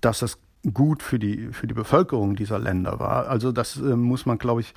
dass 0.00 0.20
das 0.20 0.38
gut 0.72 1.02
für 1.02 1.18
die, 1.18 1.48
für 1.52 1.66
die 1.66 1.74
Bevölkerung 1.74 2.36
dieser 2.36 2.58
Länder 2.58 2.98
war. 2.98 3.28
Also 3.28 3.52
das 3.52 3.76
äh, 3.76 3.96
muss 3.96 4.26
man, 4.26 4.38
glaube 4.38 4.62
ich, 4.62 4.74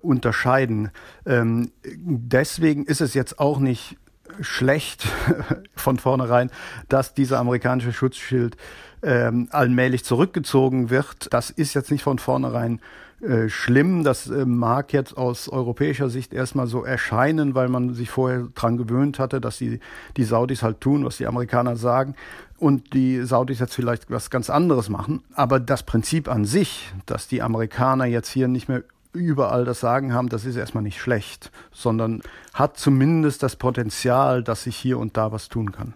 unterscheiden. 0.00 0.90
Ähm, 1.26 1.70
deswegen 1.84 2.84
ist 2.86 3.00
es 3.00 3.14
jetzt 3.14 3.38
auch 3.38 3.58
nicht 3.58 3.96
schlecht 4.40 5.06
von 5.74 5.98
vornherein, 5.98 6.50
dass 6.88 7.14
dieser 7.14 7.38
amerikanische 7.38 7.92
Schutzschild 7.92 8.56
ähm, 9.02 9.48
allmählich 9.50 10.04
zurückgezogen 10.04 10.90
wird. 10.90 11.32
Das 11.32 11.50
ist 11.50 11.74
jetzt 11.74 11.90
nicht 11.90 12.02
von 12.02 12.18
vornherein 12.18 12.80
äh, 13.20 13.48
schlimm. 13.50 14.02
Das 14.02 14.28
äh, 14.28 14.46
mag 14.46 14.92
jetzt 14.92 15.16
aus 15.16 15.48
europäischer 15.48 16.08
Sicht 16.08 16.32
erstmal 16.32 16.66
so 16.66 16.84
erscheinen, 16.84 17.54
weil 17.54 17.68
man 17.68 17.94
sich 17.94 18.10
vorher 18.10 18.48
dran 18.54 18.78
gewöhnt 18.78 19.18
hatte, 19.18 19.40
dass 19.40 19.58
die, 19.58 19.80
die 20.16 20.24
Saudis 20.24 20.62
halt 20.62 20.80
tun, 20.80 21.04
was 21.04 21.18
die 21.18 21.26
Amerikaner 21.26 21.76
sagen 21.76 22.14
und 22.58 22.94
die 22.94 23.22
Saudis 23.22 23.58
jetzt 23.58 23.74
vielleicht 23.74 24.10
was 24.10 24.30
ganz 24.30 24.48
anderes 24.48 24.88
machen. 24.88 25.22
Aber 25.34 25.60
das 25.60 25.82
Prinzip 25.82 26.28
an 26.28 26.46
sich, 26.46 26.92
dass 27.04 27.28
die 27.28 27.42
Amerikaner 27.42 28.06
jetzt 28.06 28.30
hier 28.30 28.48
nicht 28.48 28.68
mehr 28.68 28.84
überall 29.12 29.64
das 29.64 29.80
Sagen 29.80 30.12
haben, 30.12 30.28
das 30.28 30.44
ist 30.44 30.56
erstmal 30.56 30.82
nicht 30.82 31.00
schlecht, 31.00 31.50
sondern 31.72 32.22
hat 32.54 32.76
zumindest 32.76 33.42
das 33.42 33.56
Potenzial, 33.56 34.42
dass 34.42 34.64
sich 34.64 34.76
hier 34.76 34.98
und 34.98 35.16
da 35.16 35.32
was 35.32 35.48
tun 35.48 35.72
kann. 35.72 35.94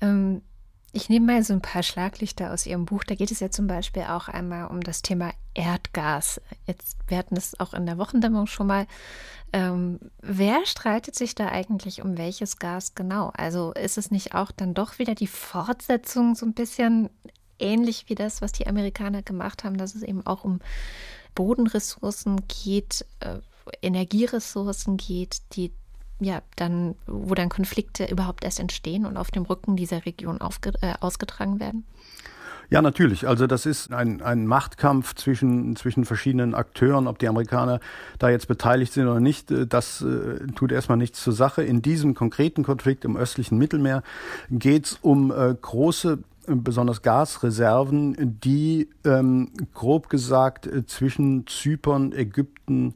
Ähm, 0.00 0.42
ich 0.92 1.08
nehme 1.08 1.26
mal 1.32 1.42
so 1.44 1.52
ein 1.52 1.60
paar 1.60 1.84
Schlaglichter 1.84 2.52
aus 2.52 2.66
Ihrem 2.66 2.84
Buch. 2.84 3.04
Da 3.04 3.14
geht 3.14 3.30
es 3.30 3.40
ja 3.40 3.50
zum 3.50 3.68
Beispiel 3.68 4.02
auch 4.02 4.28
einmal 4.28 4.66
um 4.66 4.80
das 4.80 5.02
Thema 5.02 5.32
Erdgas. 5.54 6.40
Jetzt, 6.66 6.96
wir 7.06 7.16
hatten 7.16 7.36
es 7.36 7.58
auch 7.60 7.74
in 7.74 7.86
der 7.86 7.98
Wochendämmerung 7.98 8.48
schon 8.48 8.66
mal. 8.66 8.86
Ähm, 9.52 10.00
wer 10.20 10.64
streitet 10.66 11.14
sich 11.14 11.34
da 11.34 11.48
eigentlich 11.48 12.02
um 12.02 12.18
welches 12.18 12.58
Gas 12.58 12.94
genau? 12.94 13.30
Also 13.36 13.72
ist 13.72 13.98
es 13.98 14.10
nicht 14.10 14.34
auch 14.34 14.50
dann 14.50 14.74
doch 14.74 14.98
wieder 14.98 15.14
die 15.14 15.28
Fortsetzung 15.28 16.34
so 16.34 16.46
ein 16.46 16.54
bisschen 16.54 17.08
ähnlich 17.60 18.06
wie 18.08 18.14
das, 18.14 18.42
was 18.42 18.52
die 18.52 18.66
Amerikaner 18.66 19.22
gemacht 19.22 19.62
haben, 19.62 19.76
dass 19.76 19.94
es 19.94 20.02
eben 20.02 20.26
auch 20.26 20.44
um 20.44 20.60
Bodenressourcen 21.34 22.42
geht, 22.48 23.04
äh, 23.20 23.38
Energieressourcen 23.82 24.96
geht, 24.96 25.42
die 25.52 25.72
ja 26.20 26.42
dann, 26.56 26.94
wo 27.06 27.34
dann 27.34 27.48
Konflikte 27.48 28.04
überhaupt 28.06 28.44
erst 28.44 28.60
entstehen 28.60 29.06
und 29.06 29.16
auf 29.16 29.30
dem 29.30 29.44
Rücken 29.44 29.76
dieser 29.76 30.04
Region 30.06 30.38
äh, 30.38 30.94
ausgetragen 31.00 31.60
werden? 31.60 31.84
Ja, 32.70 32.82
natürlich. 32.82 33.26
Also 33.26 33.48
das 33.48 33.66
ist 33.66 33.92
ein, 33.92 34.22
ein 34.22 34.46
Machtkampf 34.46 35.16
zwischen, 35.16 35.74
zwischen 35.74 36.04
verschiedenen 36.04 36.54
Akteuren, 36.54 37.08
ob 37.08 37.18
die 37.18 37.26
Amerikaner 37.26 37.80
da 38.20 38.30
jetzt 38.30 38.46
beteiligt 38.46 38.92
sind 38.92 39.08
oder 39.08 39.18
nicht, 39.18 39.52
das 39.68 40.02
äh, 40.02 40.46
tut 40.54 40.70
erstmal 40.70 40.96
nichts 40.96 41.20
zur 41.20 41.32
Sache. 41.32 41.64
In 41.64 41.82
diesem 41.82 42.14
konkreten 42.14 42.62
Konflikt 42.62 43.04
im 43.04 43.16
östlichen 43.16 43.58
Mittelmeer 43.58 44.04
geht 44.50 44.86
es 44.86 44.98
um 45.02 45.32
äh, 45.32 45.52
große 45.60 46.20
besonders 46.56 47.02
Gasreserven, 47.02 48.38
die 48.40 48.88
ähm, 49.04 49.52
grob 49.74 50.08
gesagt 50.08 50.66
äh, 50.66 50.84
zwischen 50.86 51.46
Zypern, 51.46 52.12
Ägypten 52.12 52.94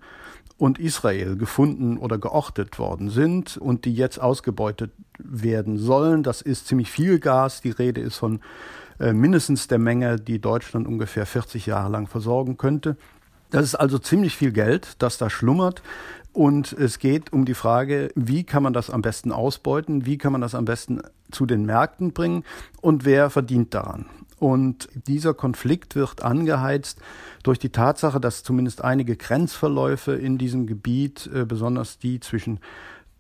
und 0.57 0.79
Israel 0.79 1.37
gefunden 1.37 1.99
oder 1.99 2.19
geortet 2.19 2.79
worden 2.79 3.11
sind 3.11 3.57
und 3.57 3.85
die 3.85 3.95
jetzt 3.95 4.21
ausgebeutet 4.21 4.93
werden 5.19 5.79
sollen. 5.79 6.23
Das 6.23 6.43
ist 6.43 6.67
ziemlich 6.67 6.91
viel 6.91 7.19
Gas. 7.19 7.61
Die 7.61 7.71
Rede 7.71 8.01
ist 8.01 8.17
von 8.17 8.41
äh, 9.01 9.13
mindestens 9.13 9.67
der 9.67 9.79
Menge, 9.79 10.17
die 10.17 10.41
Deutschland 10.41 10.87
ungefähr 10.87 11.27
40 11.27 11.67
Jahre 11.67 11.91
lang 11.91 12.07
versorgen 12.07 12.57
könnte. 12.57 12.97
Das 13.55 13.63
ist 13.63 13.77
also 13.77 14.01
ziemlich 14.01 14.37
viel 14.37 14.51
Geld, 14.51 14.97
das 14.99 15.17
da 15.17 15.31
schlummert. 15.31 15.81
Und 16.33 16.73
es 16.73 16.99
geht 16.99 17.33
um 17.33 17.45
die 17.45 17.55
Frage, 17.55 18.11
wie 18.17 18.43
kann 18.43 18.65
man 18.65 18.73
das 18.73 18.91
am 18.91 19.01
besten 19.01 19.31
ausbeuten, 19.31 20.07
wie 20.07 20.19
kann 20.19 20.33
man 20.33 20.41
das 20.41 20.57
am 20.57 20.65
besten 20.65 21.03
zu 21.31 21.47
den 21.47 21.65
Märkten 21.65 22.13
bringen 22.13 22.43
und 22.81 23.05
wer 23.05 23.31
verdient 23.31 23.73
daran. 23.73 24.07
Und 24.41 24.89
dieser 25.07 25.35
Konflikt 25.35 25.95
wird 25.95 26.25
angeheizt 26.25 26.99
durch 27.45 27.61
die 27.61 27.69
Tatsache, 27.69 28.19
dass 28.19 28.43
zumindest 28.43 28.83
einige 28.83 29.15
Grenzverläufe 29.15 30.15
in 30.15 30.37
diesem 30.37 30.67
Gebiet, 30.67 31.31
äh, 31.33 31.45
besonders 31.45 32.01
die 32.01 32.19
zwischen 32.19 32.59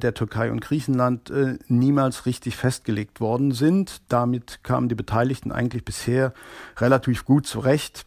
der 0.02 0.14
Türkei 0.14 0.50
und 0.50 0.58
Griechenland 0.58 1.30
äh, 1.30 1.58
niemals 1.68 2.26
richtig 2.26 2.56
festgelegt 2.56 3.20
worden 3.20 3.52
sind. 3.52 4.02
Damit 4.08 4.64
kamen 4.64 4.88
die 4.88 4.96
Beteiligten 4.96 5.52
eigentlich 5.52 5.84
bisher 5.84 6.34
relativ 6.80 7.24
gut 7.24 7.46
zurecht. 7.46 8.04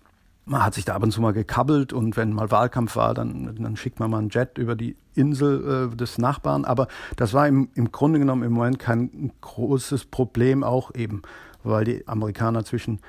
Man 0.50 0.64
hat 0.64 0.74
sich 0.74 0.86
da 0.86 0.96
ab 0.96 1.04
und 1.04 1.12
zu 1.12 1.20
mal 1.20 1.34
gekabbelt 1.34 1.92
und 1.92 2.16
wenn 2.16 2.32
mal 2.32 2.50
Wahlkampf 2.52 2.96
war, 2.96 3.14
dann, 3.14 3.58
dann 3.60 3.76
schickt 3.76 4.00
man 4.00 4.10
mal 4.10 4.20
einen 4.20 4.30
Jet 4.30 4.58
über 4.58 4.76
die 4.76 4.96
Insel 5.14 5.92
äh, 5.92 5.96
des 5.96 6.18
Nachbarn. 6.18 6.64
Aber 6.64 6.88
das 7.18 7.34
war 7.34 7.48
im, 7.48 7.70
im 7.76 7.92
Grunde 7.92 8.20
genommen 8.20 8.44
im 8.44 8.54
Moment 8.54 8.80
kein 8.80 9.32
großes 9.42 10.06
Problem, 10.06 10.64
auch 10.64 10.96
eben, 10.96 11.22
weil 11.64 11.84
die 11.84 12.08
Amerikaner 12.08 12.64
zwischen 12.64 13.02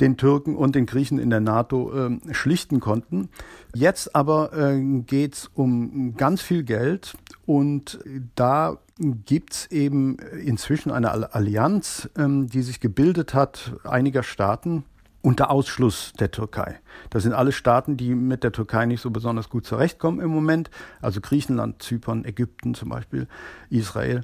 den 0.00 0.18
Türken 0.18 0.54
und 0.54 0.74
den 0.74 0.84
Griechen 0.84 1.18
in 1.18 1.30
der 1.30 1.40
NATO 1.40 1.92
äh, 1.92 2.34
schlichten 2.34 2.80
konnten. 2.80 3.30
Jetzt 3.74 4.14
aber 4.14 4.52
äh, 4.52 4.78
geht 5.06 5.34
es 5.34 5.50
um 5.54 6.14
ganz 6.16 6.42
viel 6.42 6.62
Geld 6.62 7.16
und 7.46 7.98
da 8.34 8.76
gibt 8.98 9.54
es 9.54 9.70
eben 9.70 10.18
inzwischen 10.18 10.90
eine 10.90 11.34
Allianz, 11.34 12.10
ähm, 12.18 12.48
die 12.48 12.62
sich 12.62 12.80
gebildet 12.80 13.32
hat, 13.32 13.76
einiger 13.84 14.22
Staaten 14.22 14.84
unter 15.26 15.50
Ausschluss 15.50 16.12
der 16.20 16.30
Türkei. 16.30 16.78
Das 17.10 17.24
sind 17.24 17.32
alle 17.32 17.50
Staaten, 17.50 17.96
die 17.96 18.14
mit 18.14 18.44
der 18.44 18.52
Türkei 18.52 18.86
nicht 18.86 19.00
so 19.00 19.10
besonders 19.10 19.50
gut 19.50 19.66
zurechtkommen 19.66 20.20
im 20.20 20.30
Moment, 20.30 20.70
also 21.02 21.20
Griechenland, 21.20 21.82
Zypern, 21.82 22.24
Ägypten 22.24 22.74
zum 22.74 22.90
Beispiel, 22.90 23.26
Israel. 23.68 24.20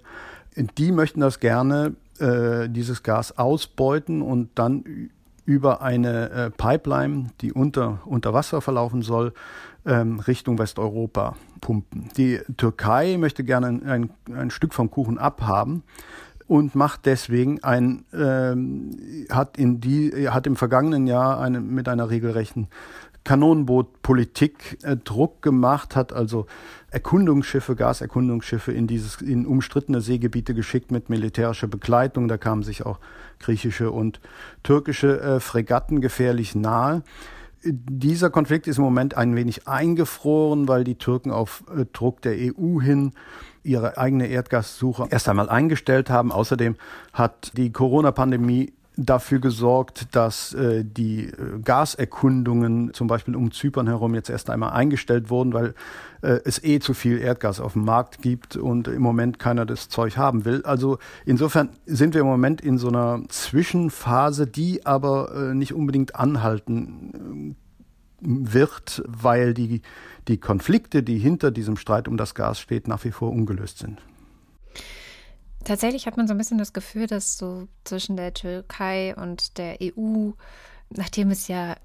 Die 0.78 0.92
möchten 0.92 1.18
das 1.18 1.40
gerne, 1.40 1.97
äh, 2.21 2.68
dieses 2.68 3.02
Gas 3.02 3.37
ausbeuten 3.37 4.23
und 4.23 4.50
dann 4.54 5.11
über 5.44 5.82
eine 5.82 6.30
äh, 6.30 6.50
Pipeline, 6.50 7.30
die 7.40 7.52
unter, 7.52 7.99
unter 8.04 8.32
Wasser 8.32 8.61
verlaufen 8.61 9.02
soll, 9.02 9.32
ähm, 9.85 10.21
Richtung 10.21 10.61
Westeuropa 10.61 11.35
pumpen. 11.61 12.11
Die 12.16 12.38
Türkei 12.56 13.16
möchte 13.16 13.42
gerne 13.42 13.66
ein, 13.66 14.11
ein, 14.32 14.50
Stück 14.50 14.73
vom 14.73 14.88
Kuchen 14.88 15.18
abhaben 15.18 15.82
und 16.46 16.75
macht 16.75 17.06
deswegen 17.06 17.62
ein, 17.62 18.04
ähm, 18.12 18.90
hat 19.30 19.58
in 19.58 19.80
die, 19.80 20.28
hat 20.28 20.46
im 20.46 20.56
vergangenen 20.56 21.06
Jahr 21.06 21.40
eine, 21.40 21.61
mit 21.61 21.88
einer 21.88 22.11
regelrechten 22.11 22.68
Kanonenbootpolitik 23.25 24.78
äh, 24.82 24.96
Druck 24.96 25.42
gemacht, 25.42 25.94
hat 25.94 26.12
also 26.12 26.46
Erkundungsschiffe, 26.90 27.76
Gaserkundungsschiffe 27.76 28.72
in 28.72 28.87
dieses 28.87 29.20
in 29.20 29.46
umstrittene 29.46 30.00
Seegebiete 30.00 30.54
geschickt 30.54 30.90
mit 30.90 31.08
militärischer 31.08 31.68
Begleitung. 31.68 32.28
Da 32.28 32.37
kamen 32.37 32.62
sich 32.62 32.84
auch 32.84 32.99
griechische 33.38 33.90
und 33.90 34.20
türkische 34.62 35.20
äh, 35.20 35.40
Fregatten 35.40 36.00
gefährlich 36.00 36.54
nahe. 36.54 37.02
Dieser 37.64 38.28
Konflikt 38.30 38.66
ist 38.66 38.78
im 38.78 38.84
Moment 38.84 39.16
ein 39.16 39.37
wenig 39.37 39.68
eingefroren, 39.68 40.66
weil 40.66 40.82
die 40.82 40.96
Türken 40.96 41.30
auf 41.30 41.62
äh, 41.75 41.87
Druck 41.92 42.20
der 42.22 42.34
EU 42.34 42.80
hin 42.80 43.12
ihre 43.62 43.99
eigene 43.99 44.26
Erdgassuche 44.26 45.07
erst 45.11 45.28
einmal 45.28 45.49
eingestellt 45.49 46.11
haben. 46.11 46.33
Außerdem 46.33 46.76
hat 47.12 47.52
die 47.57 47.71
Corona-Pandemie 47.71 48.73
dafür 48.97 49.38
gesorgt, 49.38 50.14
dass 50.14 50.52
äh, 50.52 50.85
die 50.85 51.25
äh, 51.25 51.33
Gaserkundungen 51.64 52.92
zum 52.92 53.07
Beispiel 53.07 53.35
um 53.37 53.50
Zypern 53.50 53.87
herum 53.87 54.14
jetzt 54.14 54.28
erst 54.28 54.50
einmal 54.50 54.73
eingestellt 54.73 55.31
wurden, 55.31 55.54
weil 55.54 55.75
äh, 56.21 56.40
es 56.45 56.62
eh 56.62 56.78
zu 56.78 56.92
viel 56.92 57.19
Erdgas 57.19 57.59
auf 57.61 57.73
dem 57.73 57.85
Markt 57.85 58.21
gibt 58.21 58.57
und 58.57 58.88
im 58.88 59.00
Moment 59.00 59.38
keiner 59.38 59.64
das 59.64 59.88
Zeug 59.88 60.19
haben 60.19 60.45
will. 60.45 60.62
Also 60.64 60.99
insofern 61.25 61.71
sind 61.87 62.14
wir 62.14 62.21
im 62.21 62.26
Moment 62.26 62.61
in 62.61 62.76
so 62.76 62.88
einer 62.88 63.23
Zwischenphase, 63.28 64.47
die 64.47 64.85
aber 64.85 65.35
äh, 65.35 65.54
nicht 65.54 65.73
unbedingt 65.73 66.14
anhalten 66.16 67.12
äh, 67.14 67.41
wird, 68.23 69.02
weil 69.07 69.55
die, 69.55 69.83
die 70.29 70.38
Konflikte, 70.38 71.02
die 71.02 71.19
hinter 71.19 71.50
diesem 71.50 71.76
Streit 71.76 72.09
um 72.09 72.17
das 72.17 72.35
Gas 72.35 72.61
steht, 72.61 72.88
nach 72.88 73.05
wie 73.05 73.11
vor 73.11 73.31
ungelöst 73.31 73.79
sind. 73.79 74.00
Tatsächlich 75.64 76.07
hat 76.07 76.17
man 76.17 76.26
so 76.26 76.35
ein 76.35 76.38
bisschen 76.38 76.59
das 76.59 76.73
Gefühl, 76.73 77.07
dass 77.07 77.38
so 77.38 77.69
zwischen 77.85 78.17
der 78.17 78.35
Türkei 78.35 79.14
und 79.14 79.59
der 79.59 79.79
EU, 79.81 80.31
nachdem 80.91 81.31
es 81.31 81.47
ja, 81.47 81.76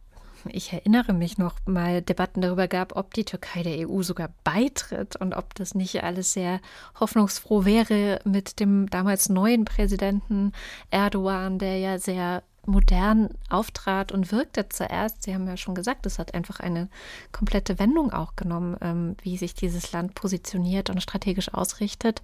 ich 0.49 0.73
erinnere 0.73 1.13
mich 1.13 1.37
noch 1.37 1.55
mal, 1.65 2.01
Debatten 2.01 2.41
darüber 2.41 2.67
gab, 2.67 2.95
ob 2.95 3.13
die 3.13 3.25
Türkei 3.25 3.63
der 3.63 3.87
EU 3.87 4.01
sogar 4.01 4.29
beitritt 4.43 5.15
und 5.15 5.35
ob 5.35 5.53
das 5.55 5.75
nicht 5.75 6.03
alles 6.03 6.33
sehr 6.33 6.59
hoffnungsfroh 6.99 7.65
wäre 7.65 8.19
mit 8.23 8.59
dem 8.59 8.89
damals 8.89 9.29
neuen 9.29 9.65
Präsidenten 9.65 10.53
Erdogan, 10.89 11.59
der 11.59 11.77
ja 11.79 11.99
sehr 11.99 12.43
modern 12.67 13.29
auftrat 13.49 14.11
und 14.11 14.31
wirkte 14.31 14.69
zuerst. 14.69 15.23
Sie 15.23 15.33
haben 15.33 15.47
ja 15.47 15.57
schon 15.57 15.75
gesagt, 15.75 16.05
es 16.05 16.19
hat 16.19 16.33
einfach 16.33 16.59
eine 16.59 16.89
komplette 17.31 17.79
Wendung 17.79 18.11
auch 18.11 18.35
genommen, 18.35 18.77
ähm, 18.81 19.15
wie 19.21 19.37
sich 19.37 19.53
dieses 19.55 19.91
Land 19.91 20.15
positioniert 20.15 20.89
und 20.89 21.01
strategisch 21.01 21.53
ausrichtet. 21.53 22.21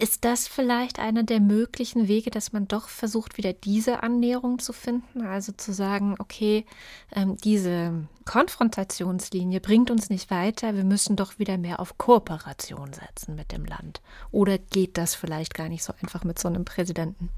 Ist 0.00 0.24
das 0.24 0.46
vielleicht 0.46 1.00
einer 1.00 1.24
der 1.24 1.40
möglichen 1.40 2.06
Wege, 2.06 2.30
dass 2.30 2.52
man 2.52 2.68
doch 2.68 2.88
versucht, 2.88 3.36
wieder 3.36 3.52
diese 3.52 4.04
Annäherung 4.04 4.60
zu 4.60 4.72
finden? 4.72 5.22
Also 5.22 5.50
zu 5.50 5.72
sagen, 5.72 6.14
okay, 6.20 6.64
ähm, 7.12 7.36
diese 7.38 8.06
Konfrontationslinie 8.24 9.58
bringt 9.58 9.90
uns 9.90 10.08
nicht 10.08 10.30
weiter, 10.30 10.76
wir 10.76 10.84
müssen 10.84 11.16
doch 11.16 11.40
wieder 11.40 11.58
mehr 11.58 11.80
auf 11.80 11.98
Kooperation 11.98 12.92
setzen 12.92 13.34
mit 13.34 13.50
dem 13.50 13.64
Land. 13.64 14.00
Oder 14.30 14.58
geht 14.58 14.96
das 14.98 15.16
vielleicht 15.16 15.54
gar 15.54 15.68
nicht 15.68 15.82
so 15.82 15.92
einfach 16.00 16.22
mit 16.22 16.38
so 16.38 16.46
einem 16.46 16.64
Präsidenten? 16.64 17.30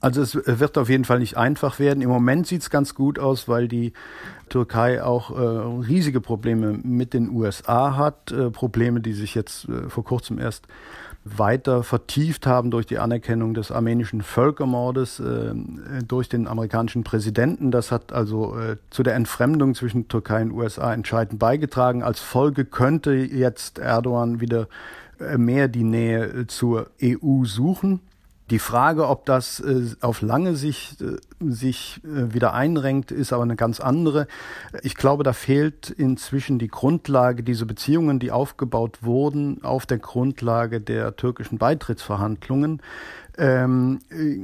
Also 0.00 0.22
es 0.22 0.34
wird 0.34 0.78
auf 0.78 0.88
jeden 0.88 1.04
Fall 1.04 1.18
nicht 1.18 1.36
einfach 1.36 1.78
werden. 1.78 2.02
Im 2.02 2.08
Moment 2.08 2.46
sieht 2.46 2.62
es 2.62 2.70
ganz 2.70 2.94
gut 2.94 3.18
aus, 3.18 3.48
weil 3.48 3.66
die 3.66 3.92
Türkei 4.48 5.02
auch 5.02 5.30
äh, 5.30 5.86
riesige 5.86 6.20
Probleme 6.20 6.78
mit 6.82 7.14
den 7.14 7.30
USA 7.30 7.96
hat. 7.96 8.30
Äh, 8.30 8.50
Probleme, 8.50 9.00
die 9.00 9.12
sich 9.12 9.34
jetzt 9.34 9.68
äh, 9.68 9.88
vor 9.88 10.04
kurzem 10.04 10.38
erst 10.38 10.68
weiter 11.24 11.82
vertieft 11.82 12.46
haben 12.46 12.70
durch 12.70 12.86
die 12.86 12.98
Anerkennung 12.98 13.54
des 13.54 13.70
armenischen 13.70 14.22
Völkermordes 14.22 15.20
äh, 15.20 15.52
durch 16.06 16.28
den 16.28 16.46
amerikanischen 16.46 17.04
Präsidenten. 17.04 17.70
Das 17.70 17.90
hat 17.90 18.12
also 18.12 18.56
äh, 18.56 18.76
zu 18.90 19.02
der 19.02 19.14
Entfremdung 19.14 19.74
zwischen 19.74 20.08
Türkei 20.08 20.42
und 20.42 20.52
USA 20.52 20.94
entscheidend 20.94 21.38
beigetragen. 21.38 22.02
Als 22.02 22.20
Folge 22.20 22.64
könnte 22.64 23.12
jetzt 23.12 23.78
Erdogan 23.78 24.40
wieder 24.40 24.68
äh, 25.20 25.36
mehr 25.36 25.68
die 25.68 25.84
Nähe 25.84 26.24
äh, 26.24 26.46
zur 26.46 26.90
EU 27.02 27.44
suchen. 27.44 28.00
Die 28.50 28.58
Frage, 28.58 29.08
ob 29.08 29.26
das 29.26 29.60
äh, 29.60 29.94
auf 30.00 30.22
lange 30.22 30.56
Sicht 30.56 31.02
äh, 31.02 31.16
sich 31.40 32.00
äh, 32.02 32.32
wieder 32.32 32.54
einrenkt, 32.54 33.10
ist 33.10 33.34
aber 33.34 33.42
eine 33.42 33.56
ganz 33.56 33.78
andere. 33.78 34.26
Ich 34.82 34.94
glaube, 34.94 35.22
da 35.22 35.34
fehlt 35.34 35.90
inzwischen 35.90 36.58
die 36.58 36.68
Grundlage, 36.68 37.42
diese 37.42 37.66
Beziehungen, 37.66 38.18
die 38.18 38.30
aufgebaut 38.30 39.02
wurden 39.02 39.62
auf 39.64 39.84
der 39.84 39.98
Grundlage 39.98 40.80
der 40.80 41.14
türkischen 41.16 41.58
Beitrittsverhandlungen, 41.58 42.80
ähm, 43.38 44.00
äh, 44.10 44.40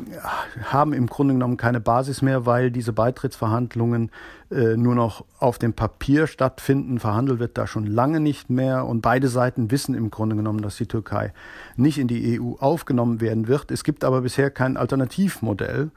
haben 0.62 0.92
im 0.92 1.08
Grunde 1.08 1.34
genommen 1.34 1.56
keine 1.56 1.80
Basis 1.80 2.22
mehr, 2.22 2.46
weil 2.46 2.70
diese 2.70 2.92
Beitrittsverhandlungen 2.92 4.10
äh, 4.50 4.76
nur 4.76 4.94
noch 4.94 5.24
auf 5.38 5.58
dem 5.58 5.72
Papier 5.72 6.26
stattfinden. 6.26 7.00
Verhandelt 7.00 7.40
wird 7.40 7.58
da 7.58 7.66
schon 7.66 7.86
lange 7.86 8.20
nicht 8.20 8.50
mehr 8.50 8.86
und 8.86 9.02
beide 9.02 9.28
Seiten 9.28 9.70
wissen 9.70 9.94
im 9.94 10.10
Grunde 10.10 10.36
genommen, 10.36 10.62
dass 10.62 10.76
die 10.76 10.86
Türkei 10.86 11.32
nicht 11.76 11.98
in 11.98 12.06
die 12.06 12.40
EU 12.40 12.54
aufgenommen 12.60 13.20
werden 13.20 13.48
wird. 13.48 13.72
Es 13.72 13.82
gibt 13.82 14.04
aber 14.04 14.20
bisher 14.20 14.50
kein 14.50 14.76
Alternativmodell, 14.76 15.90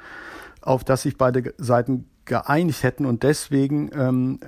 auf 0.61 0.83
das 0.83 1.03
sich 1.03 1.17
beide 1.17 1.53
Seiten 1.57 2.05
geeinigt 2.25 2.83
hätten 2.83 3.05
und 3.05 3.23
deswegen 3.23 3.89
ähm, 3.93 4.39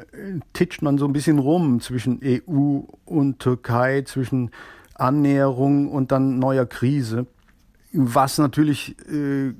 titscht 0.53 0.81
man 0.81 0.97
so 0.97 1.05
ein 1.05 1.13
bisschen 1.13 1.39
rum 1.39 1.79
zwischen 1.79 2.19
EU 2.23 2.81
und 3.05 3.39
Türkei, 3.39 4.01
zwischen 4.01 4.51
Annäherung 4.95 5.87
und 5.89 6.11
dann 6.11 6.39
neuer 6.39 6.65
Krise 6.65 7.25
was 7.91 8.37
natürlich 8.37 8.95
äh, 9.09 9.53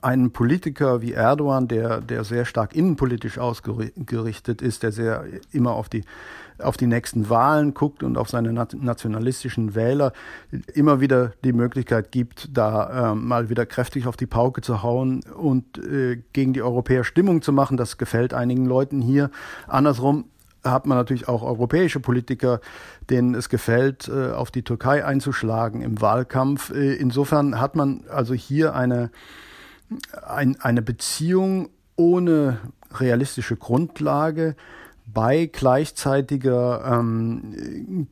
einen 0.00 0.30
Politiker 0.30 1.02
wie 1.02 1.12
Erdogan, 1.12 1.68
der, 1.68 2.00
der 2.00 2.24
sehr 2.24 2.44
stark 2.44 2.74
innenpolitisch 2.74 3.38
ausgerichtet 3.38 4.62
ist, 4.62 4.82
der 4.82 4.92
sehr 4.92 5.24
immer 5.52 5.72
auf 5.72 5.88
die, 5.88 6.04
auf 6.58 6.76
die 6.76 6.86
nächsten 6.86 7.28
Wahlen 7.28 7.74
guckt 7.74 8.02
und 8.02 8.16
auf 8.16 8.30
seine 8.30 8.52
nationalistischen 8.52 9.74
Wähler, 9.74 10.12
immer 10.72 11.00
wieder 11.00 11.32
die 11.44 11.52
Möglichkeit 11.52 12.10
gibt, 12.10 12.48
da 12.56 13.12
äh, 13.12 13.14
mal 13.14 13.50
wieder 13.50 13.66
kräftig 13.66 14.06
auf 14.06 14.16
die 14.16 14.26
Pauke 14.26 14.62
zu 14.62 14.82
hauen 14.82 15.20
und 15.36 15.78
äh, 15.78 16.22
gegen 16.32 16.52
die 16.54 16.62
Europäer 16.62 17.04
Stimmung 17.04 17.42
zu 17.42 17.52
machen. 17.52 17.76
Das 17.76 17.98
gefällt 17.98 18.32
einigen 18.32 18.64
Leuten 18.64 19.02
hier. 19.02 19.30
Andersrum 19.66 20.24
hat 20.70 20.86
man 20.86 20.98
natürlich 20.98 21.28
auch 21.28 21.42
europäische 21.42 22.00
Politiker, 22.00 22.60
denen 23.10 23.34
es 23.34 23.48
gefällt, 23.48 24.08
äh, 24.08 24.32
auf 24.32 24.50
die 24.50 24.62
Türkei 24.62 25.04
einzuschlagen 25.04 25.82
im 25.82 26.00
Wahlkampf. 26.00 26.70
Äh, 26.70 26.94
insofern 26.94 27.60
hat 27.60 27.76
man 27.76 28.04
also 28.08 28.34
hier 28.34 28.74
eine, 28.74 29.10
ein, 30.26 30.60
eine 30.60 30.82
Beziehung 30.82 31.68
ohne 31.96 32.58
realistische 32.92 33.56
Grundlage 33.56 34.54
bei 35.06 35.46
gleichzeitiger 35.46 36.98
ähm, 36.98 38.08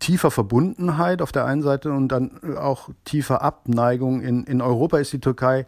tiefer 0.00 0.30
Verbundenheit 0.30 1.22
auf 1.22 1.30
der 1.30 1.44
einen 1.44 1.62
Seite 1.62 1.92
und 1.92 2.08
dann 2.08 2.56
auch 2.56 2.90
tiefer 3.04 3.42
Abneigung. 3.42 4.20
In, 4.20 4.44
in 4.44 4.60
Europa 4.60 4.98
ist 4.98 5.12
die 5.12 5.20
Türkei 5.20 5.66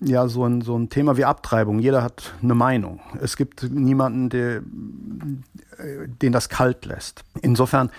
ja 0.00 0.28
so 0.28 0.44
ein, 0.44 0.60
so 0.60 0.76
ein 0.78 0.88
Thema 0.88 1.16
wie 1.16 1.24
Abtreibung. 1.24 1.78
Jeder 1.78 2.02
hat 2.02 2.34
eine 2.42 2.54
Meinung. 2.54 3.00
Es 3.20 3.36
gibt 3.36 3.62
niemanden, 3.62 4.28
der, 4.28 4.62
den 6.22 6.32
das 6.32 6.48
kalt 6.48 6.84
lässt. 6.84 7.24
Insofern 7.40 7.90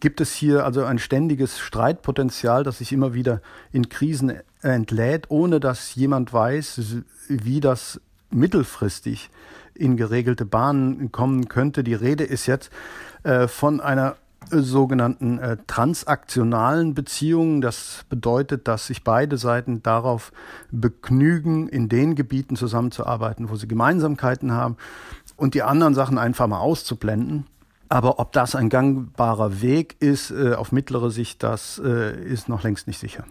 gibt 0.00 0.20
es 0.20 0.32
hier 0.32 0.64
also 0.64 0.84
ein 0.84 0.98
ständiges 0.98 1.58
Streitpotenzial, 1.58 2.62
das 2.62 2.78
sich 2.78 2.92
immer 2.92 3.14
wieder 3.14 3.40
in 3.72 3.88
Krisen 3.88 4.32
entlädt, 4.62 5.26
ohne 5.30 5.60
dass 5.60 5.94
jemand 5.94 6.32
weiß, 6.32 7.02
wie 7.28 7.60
das 7.60 8.00
mittelfristig 8.30 9.30
in 9.74 9.96
geregelte 9.96 10.44
Bahnen 10.44 11.12
kommen 11.12 11.48
könnte. 11.48 11.84
Die 11.84 11.94
Rede 11.94 12.24
ist 12.24 12.46
jetzt 12.46 12.70
äh, 13.22 13.46
von 13.48 13.80
einer 13.80 14.16
sogenannten 14.50 15.38
äh, 15.38 15.56
transaktionalen 15.66 16.94
Beziehungen. 16.94 17.60
Das 17.60 18.04
bedeutet, 18.08 18.68
dass 18.68 18.86
sich 18.86 19.04
beide 19.04 19.38
Seiten 19.38 19.82
darauf 19.82 20.32
begnügen, 20.70 21.68
in 21.68 21.88
den 21.88 22.14
Gebieten 22.14 22.56
zusammenzuarbeiten, 22.56 23.50
wo 23.50 23.56
sie 23.56 23.68
Gemeinsamkeiten 23.68 24.52
haben 24.52 24.76
und 25.36 25.54
die 25.54 25.62
anderen 25.62 25.94
Sachen 25.94 26.18
einfach 26.18 26.46
mal 26.46 26.60
auszublenden. 26.60 27.46
Aber 27.88 28.18
ob 28.18 28.32
das 28.32 28.54
ein 28.54 28.68
gangbarer 28.68 29.60
Weg 29.62 29.96
ist, 30.00 30.30
äh, 30.30 30.54
auf 30.54 30.72
mittlere 30.72 31.10
Sicht, 31.10 31.42
das 31.42 31.80
äh, 31.84 32.20
ist 32.24 32.48
noch 32.48 32.62
längst 32.62 32.86
nicht 32.86 32.98
sicher. 32.98 33.24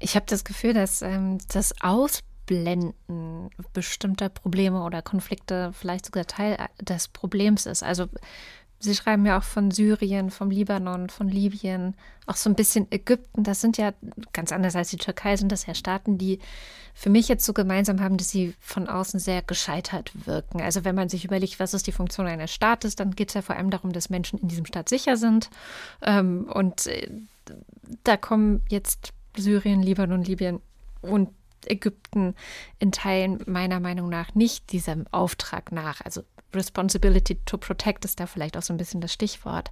Ich 0.00 0.16
habe 0.16 0.26
das 0.28 0.44
Gefühl, 0.44 0.74
dass 0.74 1.00
ähm, 1.02 1.38
das 1.52 1.72
Ausblenden 1.80 2.94
bestimmter 3.72 4.28
Probleme 4.28 4.82
oder 4.82 5.02
Konflikte 5.02 5.72
vielleicht 5.72 6.06
sogar 6.06 6.26
Teil 6.26 6.58
des 6.80 7.08
Problems 7.08 7.66
ist. 7.66 7.82
Also 7.82 8.06
Sie 8.84 8.94
schreiben 8.94 9.26
ja 9.26 9.38
auch 9.38 9.42
von 9.42 9.70
Syrien, 9.70 10.30
vom 10.30 10.50
Libanon, 10.50 11.08
von 11.08 11.28
Libyen, 11.28 11.94
auch 12.26 12.36
so 12.36 12.48
ein 12.48 12.54
bisschen 12.54 12.86
Ägypten. 12.90 13.42
Das 13.42 13.60
sind 13.60 13.76
ja 13.76 13.92
ganz 14.32 14.52
anders 14.52 14.76
als 14.76 14.90
die 14.90 14.96
Türkei, 14.96 15.36
sind 15.36 15.50
das 15.50 15.66
ja 15.66 15.74
Staaten, 15.74 16.18
die 16.18 16.38
für 16.94 17.10
mich 17.10 17.28
jetzt 17.28 17.44
so 17.44 17.52
gemeinsam 17.52 18.00
haben, 18.00 18.16
dass 18.16 18.30
sie 18.30 18.54
von 18.60 18.88
außen 18.88 19.18
sehr 19.18 19.42
gescheitert 19.42 20.12
wirken. 20.26 20.62
Also 20.62 20.84
wenn 20.84 20.94
man 20.94 21.08
sich 21.08 21.24
überlegt, 21.24 21.58
was 21.58 21.74
ist 21.74 21.86
die 21.86 21.92
Funktion 21.92 22.26
eines 22.26 22.52
Staates, 22.52 22.94
dann 22.94 23.16
geht 23.16 23.28
es 23.28 23.34
ja 23.34 23.42
vor 23.42 23.56
allem 23.56 23.70
darum, 23.70 23.92
dass 23.92 24.10
Menschen 24.10 24.38
in 24.38 24.48
diesem 24.48 24.64
Staat 24.64 24.88
sicher 24.88 25.16
sind. 25.16 25.50
Ähm, 26.02 26.48
und 26.52 26.86
äh, 26.86 27.10
da 28.04 28.16
kommen 28.16 28.62
jetzt 28.68 29.12
Syrien, 29.36 29.82
Libanon, 29.82 30.22
Libyen 30.22 30.60
und 31.02 31.30
Ägypten 31.66 32.34
in 32.78 32.92
Teilen 32.92 33.40
meiner 33.46 33.80
Meinung 33.80 34.08
nach 34.08 34.34
nicht 34.34 34.72
diesem 34.72 35.06
Auftrag 35.10 35.72
nach. 35.72 36.00
Also 36.02 36.22
Responsibility 36.54 37.38
to 37.46 37.58
Protect 37.58 38.04
ist 38.04 38.20
da 38.20 38.26
vielleicht 38.26 38.56
auch 38.56 38.62
so 38.62 38.72
ein 38.72 38.78
bisschen 38.78 39.00
das 39.00 39.12
Stichwort. 39.12 39.70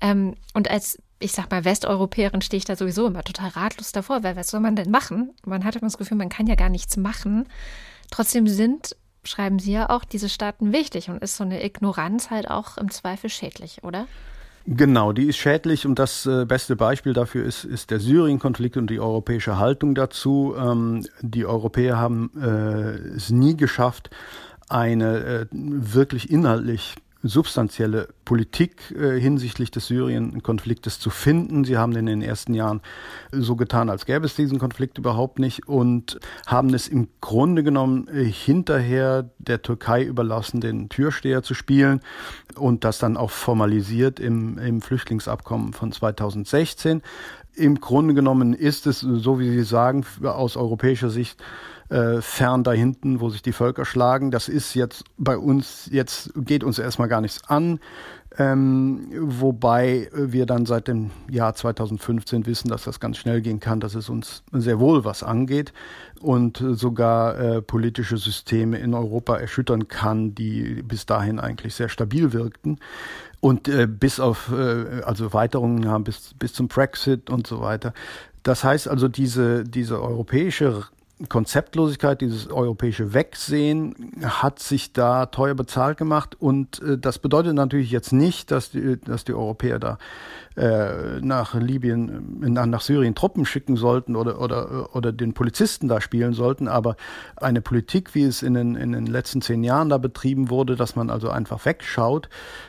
Ähm, 0.00 0.34
und 0.54 0.70
als, 0.70 0.98
ich 1.18 1.32
sag 1.32 1.50
mal, 1.50 1.64
Westeuropäerin 1.64 2.42
stehe 2.42 2.58
ich 2.58 2.64
da 2.64 2.76
sowieso 2.76 3.06
immer 3.06 3.22
total 3.22 3.50
ratlos 3.50 3.92
davor, 3.92 4.22
weil 4.22 4.36
was 4.36 4.48
soll 4.48 4.60
man 4.60 4.76
denn 4.76 4.90
machen? 4.90 5.32
Man 5.44 5.64
hat 5.64 5.76
immer 5.76 5.86
das 5.86 5.98
Gefühl, 5.98 6.18
man 6.18 6.28
kann 6.28 6.46
ja 6.46 6.54
gar 6.54 6.68
nichts 6.68 6.96
machen. 6.96 7.48
Trotzdem 8.10 8.46
sind, 8.46 8.96
schreiben 9.24 9.58
Sie 9.58 9.72
ja 9.72 9.90
auch, 9.90 10.04
diese 10.04 10.28
Staaten 10.28 10.72
wichtig 10.72 11.08
und 11.08 11.22
ist 11.22 11.36
so 11.36 11.44
eine 11.44 11.64
Ignoranz 11.64 12.30
halt 12.30 12.50
auch 12.50 12.76
im 12.76 12.90
Zweifel 12.90 13.30
schädlich, 13.30 13.82
oder? 13.82 14.06
Genau, 14.68 15.12
die 15.12 15.28
ist 15.28 15.36
schädlich 15.36 15.86
und 15.86 16.00
das 16.00 16.26
äh, 16.26 16.44
beste 16.44 16.74
Beispiel 16.74 17.12
dafür 17.12 17.44
ist, 17.44 17.64
ist 17.64 17.92
der 17.92 18.00
Syrien-Konflikt 18.00 18.76
und 18.76 18.90
die 18.90 18.98
europäische 18.98 19.58
Haltung 19.58 19.94
dazu. 19.94 20.56
Ähm, 20.58 21.06
die 21.20 21.46
Europäer 21.46 21.98
haben 21.98 22.32
äh, 22.36 23.14
es 23.14 23.30
nie 23.30 23.56
geschafft, 23.56 24.10
eine 24.68 25.18
äh, 25.18 25.46
wirklich 25.52 26.30
inhaltlich 26.30 26.96
substanzielle 27.28 28.08
Politik 28.24 28.94
äh, 28.96 29.18
hinsichtlich 29.18 29.70
des 29.70 29.86
Syrien-Konfliktes 29.86 31.00
zu 31.00 31.10
finden. 31.10 31.64
Sie 31.64 31.76
haben 31.76 31.94
in 31.96 32.06
den 32.06 32.22
ersten 32.22 32.54
Jahren 32.54 32.80
so 33.32 33.56
getan, 33.56 33.90
als 33.90 34.06
gäbe 34.06 34.26
es 34.26 34.34
diesen 34.34 34.58
Konflikt 34.58 34.98
überhaupt 34.98 35.38
nicht 35.38 35.68
und 35.68 36.18
haben 36.46 36.72
es 36.74 36.88
im 36.88 37.08
Grunde 37.20 37.62
genommen 37.62 38.08
äh, 38.08 38.24
hinterher 38.24 39.30
der 39.38 39.62
Türkei 39.62 40.02
überlassen, 40.04 40.60
den 40.60 40.88
Türsteher 40.88 41.42
zu 41.42 41.54
spielen 41.54 42.00
und 42.56 42.84
das 42.84 42.98
dann 42.98 43.16
auch 43.16 43.30
formalisiert 43.30 44.20
im, 44.20 44.58
im 44.58 44.82
Flüchtlingsabkommen 44.82 45.72
von 45.72 45.92
2016. 45.92 47.02
Im 47.54 47.80
Grunde 47.80 48.14
genommen 48.14 48.52
ist 48.52 48.86
es, 48.86 49.00
so 49.00 49.40
wie 49.40 49.50
Sie 49.50 49.64
sagen, 49.64 50.04
aus 50.22 50.56
europäischer 50.56 51.08
Sicht 51.08 51.42
äh, 51.88 52.20
fern 52.20 52.64
da 52.64 52.72
hinten, 52.72 53.20
wo 53.20 53.30
sich 53.30 53.42
die 53.42 53.52
Völker 53.52 53.84
schlagen. 53.84 54.30
Das 54.30 54.48
ist 54.48 54.74
jetzt 54.74 55.04
bei 55.18 55.36
uns, 55.38 55.88
jetzt 55.90 56.32
geht 56.36 56.64
uns 56.64 56.78
erstmal 56.78 57.08
gar 57.08 57.20
nichts 57.20 57.48
an. 57.48 57.80
Ähm, 58.38 59.08
wobei 59.18 60.10
wir 60.12 60.44
dann 60.44 60.66
seit 60.66 60.88
dem 60.88 61.10
Jahr 61.30 61.54
2015 61.54 62.44
wissen, 62.44 62.68
dass 62.68 62.84
das 62.84 63.00
ganz 63.00 63.16
schnell 63.16 63.40
gehen 63.40 63.60
kann, 63.60 63.80
dass 63.80 63.94
es 63.94 64.10
uns 64.10 64.42
sehr 64.52 64.78
wohl 64.78 65.06
was 65.06 65.22
angeht 65.22 65.72
und 66.20 66.62
sogar 66.72 67.38
äh, 67.38 67.62
politische 67.62 68.18
Systeme 68.18 68.78
in 68.78 68.92
Europa 68.92 69.36
erschüttern 69.36 69.88
kann, 69.88 70.34
die 70.34 70.82
bis 70.82 71.06
dahin 71.06 71.40
eigentlich 71.40 71.74
sehr 71.74 71.88
stabil 71.88 72.34
wirkten 72.34 72.78
und 73.40 73.68
äh, 73.68 73.86
bis 73.86 74.20
auf 74.20 74.52
äh, 74.52 75.02
also 75.02 75.32
Weiterungen 75.32 75.88
haben 75.88 76.04
bis 76.04 76.34
bis 76.38 76.52
zum 76.52 76.68
Brexit 76.68 77.30
und 77.30 77.46
so 77.46 77.62
weiter. 77.62 77.94
Das 78.42 78.64
heißt 78.64 78.86
also 78.86 79.08
diese 79.08 79.64
diese 79.64 80.02
europäische 80.02 80.84
Konzeptlosigkeit, 81.28 82.20
dieses 82.20 82.50
europäische 82.50 83.14
Wegsehen 83.14 84.12
hat 84.22 84.58
sich 84.58 84.92
da 84.92 85.26
teuer 85.26 85.54
bezahlt 85.54 85.96
gemacht 85.96 86.36
und 86.38 86.82
äh, 86.82 86.98
das 86.98 87.18
bedeutet 87.18 87.54
natürlich 87.54 87.90
jetzt 87.90 88.12
nicht, 88.12 88.50
dass 88.50 88.70
die, 88.70 89.00
dass 89.00 89.24
die 89.24 89.32
Europäer 89.32 89.78
da 89.78 89.98
äh, 90.56 91.20
nach 91.20 91.54
Libyen, 91.54 92.42
äh, 92.42 92.48
nach, 92.48 92.66
nach 92.66 92.80
Syrien 92.80 93.14
Truppen 93.14 93.44
schicken 93.44 93.76
sollten 93.76 94.16
oder, 94.16 94.40
oder, 94.40 94.94
oder 94.96 95.12
den 95.12 95.34
Polizisten 95.34 95.88
da 95.88 96.00
spielen 96.00 96.32
sollten, 96.32 96.66
aber 96.66 96.96
eine 97.36 97.60
Politik, 97.60 98.14
wie 98.14 98.24
es 98.24 98.42
in 98.42 98.54
den, 98.54 98.74
in 98.74 98.92
den 98.92 99.06
letzten 99.06 99.42
zehn 99.42 99.62
Jahren 99.62 99.88
da 99.88 99.98
betrieben 99.98 100.48
wurde, 100.48 100.76
dass 100.76 100.96
man 100.96 101.10
also 101.10 101.28
einfach 101.28 101.64
wegschaut, 101.66 102.28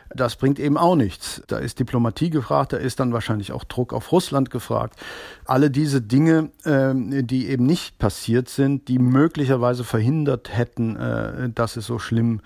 das 0.09 0.35
bringt 0.35 0.59
eben 0.59 0.77
auch 0.77 0.95
nichts. 0.95 1.41
Da 1.47 1.57
ist 1.57 1.79
Diplomatie 1.79 2.29
gefragt, 2.29 2.73
da 2.73 2.77
ist 2.77 2.99
dann 2.99 3.13
wahrscheinlich 3.13 3.51
auch 3.51 3.63
Druck 3.63 3.93
auf 3.93 4.11
Russland 4.11 4.51
gefragt. 4.51 4.99
Alle 5.45 5.69
diese 5.69 6.01
Dinge, 6.01 6.49
äh, 6.63 6.93
die 7.23 7.47
eben 7.47 7.65
nicht 7.65 7.99
passiert 7.99 8.49
sind, 8.49 8.87
die 8.87 8.99
möglicherweise 8.99 9.83
verhindert 9.83 10.55
hätten, 10.55 10.95
äh, 10.95 11.49
dass 11.49 11.77
es 11.77 11.85
so 11.85 11.99
schlimm 11.99 12.41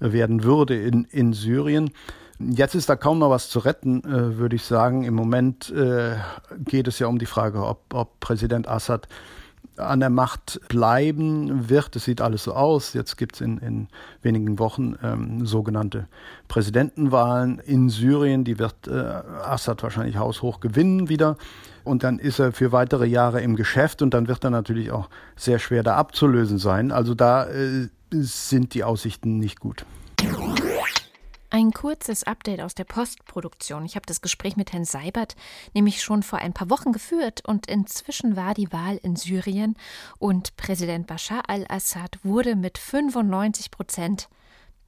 werden 0.00 0.44
würde 0.44 0.76
in, 0.76 1.04
in 1.04 1.32
Syrien. 1.32 1.90
Jetzt 2.40 2.74
ist 2.74 2.88
da 2.88 2.96
kaum 2.96 3.20
noch 3.20 3.30
was 3.30 3.48
zu 3.48 3.60
retten, 3.60 4.02
äh, 4.04 4.38
würde 4.38 4.56
ich 4.56 4.64
sagen. 4.64 5.04
Im 5.04 5.14
Moment 5.14 5.70
äh, 5.70 6.16
geht 6.58 6.88
es 6.88 6.98
ja 6.98 7.06
um 7.06 7.18
die 7.18 7.26
Frage, 7.26 7.64
ob, 7.64 7.94
ob 7.94 8.18
Präsident 8.20 8.68
Assad 8.68 9.08
an 9.76 10.00
der 10.00 10.10
Macht 10.10 10.60
bleiben 10.68 11.68
wird. 11.68 11.96
Es 11.96 12.04
sieht 12.04 12.20
alles 12.20 12.44
so 12.44 12.54
aus. 12.54 12.92
Jetzt 12.92 13.16
gibt 13.16 13.36
es 13.36 13.40
in, 13.40 13.58
in 13.58 13.88
wenigen 14.22 14.58
Wochen 14.58 14.96
ähm, 15.02 15.46
sogenannte 15.46 16.06
Präsidentenwahlen 16.48 17.60
in 17.60 17.88
Syrien. 17.88 18.44
Die 18.44 18.58
wird 18.58 18.88
äh, 18.88 18.92
Assad 18.92 19.82
wahrscheinlich 19.82 20.16
haushoch 20.16 20.60
gewinnen 20.60 21.08
wieder. 21.08 21.36
Und 21.82 22.02
dann 22.02 22.18
ist 22.18 22.38
er 22.38 22.52
für 22.52 22.72
weitere 22.72 23.06
Jahre 23.06 23.42
im 23.42 23.56
Geschäft 23.56 24.00
und 24.00 24.14
dann 24.14 24.26
wird 24.26 24.44
er 24.44 24.50
natürlich 24.50 24.90
auch 24.90 25.08
sehr 25.36 25.58
schwer 25.58 25.82
da 25.82 25.96
abzulösen 25.96 26.58
sein. 26.58 26.92
Also 26.92 27.14
da 27.14 27.46
äh, 27.46 27.88
sind 28.10 28.74
die 28.74 28.84
Aussichten 28.84 29.38
nicht 29.38 29.60
gut. 29.60 29.84
Ein 31.54 31.70
kurzes 31.70 32.24
Update 32.24 32.60
aus 32.60 32.74
der 32.74 32.82
Postproduktion. 32.82 33.84
Ich 33.84 33.94
habe 33.94 34.06
das 34.06 34.20
Gespräch 34.20 34.56
mit 34.56 34.72
Herrn 34.72 34.84
Seibert 34.84 35.36
nämlich 35.72 36.02
schon 36.02 36.24
vor 36.24 36.40
ein 36.40 36.52
paar 36.52 36.68
Wochen 36.68 36.90
geführt 36.90 37.42
und 37.46 37.68
inzwischen 37.68 38.34
war 38.34 38.54
die 38.54 38.72
Wahl 38.72 38.96
in 39.04 39.14
Syrien 39.14 39.76
und 40.18 40.56
Präsident 40.56 41.06
Bashar 41.06 41.48
al-Assad 41.48 42.18
wurde 42.24 42.56
mit 42.56 42.76
95 42.76 43.70
Prozent, 43.70 44.28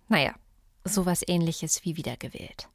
naja, 0.09 0.35
sowas 0.83 1.23
ähnliches 1.29 1.85
wie 1.85 1.97
wiedergewählt. 1.97 2.69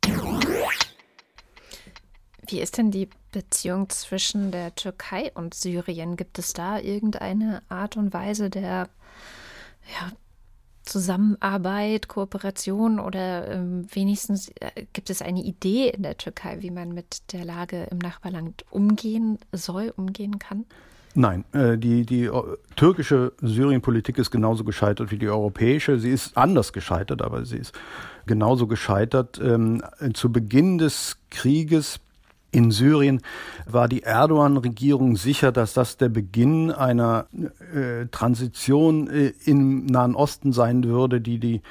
Wie 2.47 2.61
ist 2.61 2.77
denn 2.77 2.91
die 2.91 3.09
Beziehung 3.33 3.89
zwischen 3.89 4.53
der 4.53 4.73
Türkei 4.73 5.33
und 5.33 5.53
Syrien? 5.53 6.15
Gibt 6.15 6.39
es 6.39 6.53
da 6.53 6.79
irgendeine 6.79 7.61
Art 7.67 7.97
und 7.97 8.13
Weise 8.13 8.49
der 8.49 8.87
ja, 9.99 10.13
Zusammenarbeit, 10.83 12.07
Kooperation 12.07 12.99
oder 12.99 13.47
ähm, 13.49 13.85
wenigstens 13.93 14.49
äh, 14.59 14.85
gibt 14.93 15.09
es 15.09 15.21
eine 15.21 15.41
Idee 15.41 15.89
in 15.89 16.03
der 16.03 16.17
Türkei, 16.17 16.57
wie 16.61 16.71
man 16.71 16.93
mit 16.93 17.33
der 17.33 17.45
Lage 17.45 17.87
im 17.91 17.99
Nachbarland 17.99 18.65
umgehen 18.71 19.37
soll, 19.51 19.93
umgehen 19.95 20.39
kann? 20.39 20.65
Nein, 21.13 21.43
äh, 21.51 21.77
die, 21.77 22.05
die 22.05 22.25
äh, 22.25 22.43
türkische 22.75 23.33
Syrien-Politik 23.41 24.17
ist 24.17 24.31
genauso 24.31 24.63
gescheitert 24.63 25.11
wie 25.11 25.17
die 25.17 25.27
europäische. 25.27 25.99
Sie 25.99 26.09
ist 26.09 26.37
anders 26.37 26.73
gescheitert, 26.73 27.21
aber 27.21 27.45
sie 27.45 27.57
ist 27.57 27.73
genauso 28.25 28.67
gescheitert. 28.67 29.39
Ähm, 29.43 29.83
zu 30.13 30.31
Beginn 30.31 30.77
des 30.77 31.17
Krieges 31.29 31.99
in 32.51 32.71
Syrien 32.71 33.21
war 33.65 33.87
die 33.87 34.03
Erdogan-Regierung 34.03 35.15
sicher, 35.15 35.51
dass 35.51 35.73
das 35.73 35.97
der 35.97 36.09
Beginn 36.09 36.71
einer 36.71 37.25
äh, 37.73 38.07
Transition 38.11 39.09
äh, 39.09 39.33
im 39.45 39.85
Nahen 39.85 40.15
Osten 40.15 40.51
sein 40.51 40.83
würde, 40.83 41.21
die 41.21 41.39
die 41.39 41.61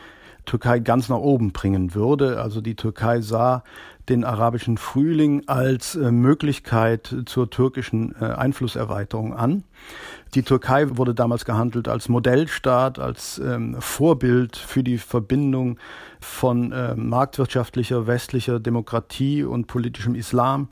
Türkei 0.47 0.79
ganz 0.81 1.09
nach 1.09 1.19
oben 1.19 1.53
bringen 1.53 1.95
würde. 1.95 2.41
Also 2.41 2.61
die 2.61 2.75
Türkei 2.75 3.21
sah 3.21 3.63
den 4.09 4.25
arabischen 4.25 4.77
Frühling 4.79 5.45
als 5.47 5.95
äh, 5.95 6.11
Möglichkeit 6.11 7.15
zur 7.27 7.51
türkischen 7.51 8.15
äh, 8.21 8.25
Einflusserweiterung 8.25 9.35
an. 9.35 9.65
Die 10.35 10.43
Türkei 10.43 10.97
wurde 10.97 11.15
damals 11.15 11.45
gehandelt 11.45 11.89
als 11.89 12.09
Modellstaat, 12.09 12.99
als 12.99 13.39
ähm, 13.39 13.77
Vorbild 13.81 14.57
für 14.57 14.83
die 14.83 14.99
Verbindung 14.99 15.79
von 16.21 16.73
äh, 16.73 16.95
marktwirtschaftlicher 16.95 18.07
westlicher 18.07 18.61
Demokratie 18.61 19.43
und 19.45 19.67
politischem 19.67 20.15
Islam 20.15 20.69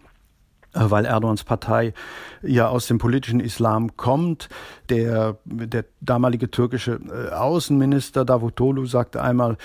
weil 0.79 1.05
Erdogans 1.05 1.45
Partei 1.45 1.93
ja 2.43 2.69
aus 2.69 2.87
dem 2.87 2.99
politischen 2.99 3.41
Islam 3.41 3.97
kommt. 3.97 4.49
Der, 4.89 5.37
der 5.45 5.85
damalige 6.01 6.51
türkische 6.51 7.01
äh, 7.11 7.33
Außenminister 7.35 8.25
Davutoglu 8.25 8.87
sagte 8.87 9.23
einmal, 9.23 9.57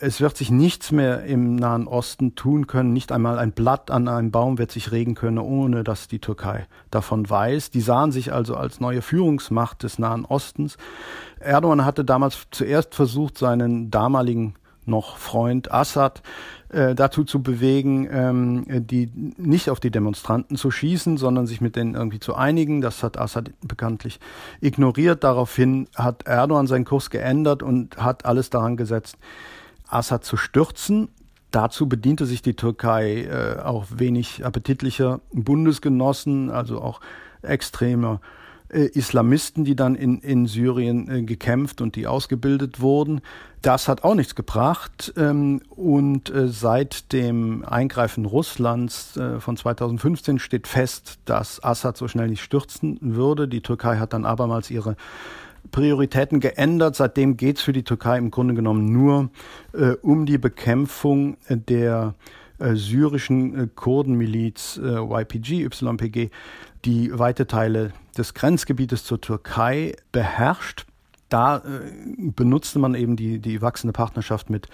es 0.00 0.20
wird 0.20 0.36
sich 0.36 0.50
nichts 0.50 0.90
mehr 0.90 1.24
im 1.24 1.54
Nahen 1.54 1.86
Osten 1.86 2.34
tun 2.34 2.66
können, 2.66 2.92
nicht 2.92 3.12
einmal 3.12 3.38
ein 3.38 3.52
Blatt 3.52 3.90
an 3.90 4.08
einem 4.08 4.30
Baum 4.30 4.58
wird 4.58 4.72
sich 4.72 4.90
regen 4.90 5.14
können, 5.14 5.38
ohne 5.38 5.84
dass 5.84 6.08
die 6.08 6.18
Türkei 6.18 6.66
davon 6.90 7.28
weiß. 7.28 7.70
Die 7.70 7.80
sahen 7.80 8.10
sich 8.10 8.32
also 8.32 8.56
als 8.56 8.80
neue 8.80 9.02
Führungsmacht 9.02 9.82
des 9.82 9.98
Nahen 9.98 10.24
Ostens. 10.24 10.76
Erdogan 11.38 11.84
hatte 11.84 12.04
damals 12.04 12.46
zuerst 12.50 12.94
versucht, 12.94 13.38
seinen 13.38 13.90
damaligen 13.90 14.54
noch 14.84 15.16
Freund 15.16 15.72
Assad 15.72 16.22
äh, 16.68 16.94
dazu 16.94 17.24
zu 17.24 17.42
bewegen, 17.42 18.08
ähm, 18.10 18.86
die 18.86 19.10
nicht 19.36 19.70
auf 19.70 19.80
die 19.80 19.90
Demonstranten 19.90 20.56
zu 20.56 20.70
schießen, 20.70 21.16
sondern 21.16 21.46
sich 21.46 21.60
mit 21.60 21.76
denen 21.76 21.94
irgendwie 21.94 22.18
zu 22.18 22.34
einigen. 22.34 22.80
Das 22.80 23.02
hat 23.02 23.18
Assad 23.18 23.50
bekanntlich 23.60 24.20
ignoriert. 24.60 25.24
Daraufhin 25.24 25.88
hat 25.94 26.26
Erdogan 26.26 26.66
seinen 26.66 26.84
Kurs 26.84 27.10
geändert 27.10 27.62
und 27.62 27.98
hat 27.98 28.24
alles 28.24 28.50
daran 28.50 28.76
gesetzt, 28.76 29.18
Assad 29.88 30.24
zu 30.24 30.36
stürzen. 30.36 31.08
Dazu 31.50 31.86
bediente 31.86 32.24
sich 32.24 32.40
die 32.40 32.56
Türkei 32.56 33.24
äh, 33.24 33.60
auch 33.60 33.86
wenig 33.94 34.44
appetitlicher 34.44 35.20
Bundesgenossen, 35.32 36.50
also 36.50 36.80
auch 36.80 37.00
extremer 37.42 38.20
äh, 38.72 38.86
Islamisten, 38.86 39.64
die 39.64 39.76
dann 39.76 39.94
in, 39.94 40.18
in 40.20 40.46
Syrien 40.46 41.08
äh, 41.08 41.22
gekämpft 41.22 41.80
und 41.80 41.94
die 41.94 42.06
ausgebildet 42.06 42.80
wurden. 42.80 43.20
Das 43.60 43.86
hat 43.86 44.02
auch 44.02 44.14
nichts 44.14 44.34
gebracht. 44.34 45.12
Ähm, 45.16 45.60
und 45.70 46.30
äh, 46.30 46.48
seit 46.48 47.12
dem 47.12 47.64
Eingreifen 47.64 48.24
Russlands 48.24 49.16
äh, 49.16 49.40
von 49.40 49.56
2015 49.56 50.38
steht 50.38 50.66
fest, 50.66 51.18
dass 51.24 51.62
Assad 51.62 51.96
so 51.96 52.08
schnell 52.08 52.28
nicht 52.28 52.42
stürzen 52.42 52.98
würde. 53.00 53.46
Die 53.46 53.60
Türkei 53.60 53.98
hat 53.98 54.12
dann 54.12 54.24
abermals 54.24 54.70
ihre 54.70 54.96
Prioritäten 55.70 56.40
geändert. 56.40 56.96
Seitdem 56.96 57.36
geht 57.36 57.58
es 57.58 57.62
für 57.62 57.72
die 57.72 57.84
Türkei 57.84 58.18
im 58.18 58.30
Grunde 58.30 58.54
genommen 58.54 58.86
nur 58.86 59.30
äh, 59.74 59.92
um 60.02 60.26
die 60.26 60.38
Bekämpfung 60.38 61.36
der 61.48 62.14
syrischen 62.74 63.58
äh, 63.58 63.68
Kurdenmiliz 63.74 64.80
äh, 64.82 64.98
YPG, 64.98 65.64
YPG, 65.64 66.30
die 66.84 67.18
weite 67.18 67.46
Teile 67.46 67.92
des 68.16 68.34
Grenzgebietes 68.34 69.04
zur 69.04 69.20
Türkei 69.20 69.94
beherrscht. 70.10 70.86
Da 71.28 71.58
äh, 71.58 71.60
benutzte 72.18 72.78
man 72.78 72.94
eben 72.94 73.16
die, 73.16 73.38
die 73.38 73.62
wachsende 73.62 73.92
Partnerschaft 73.92 74.50
mit 74.50 74.68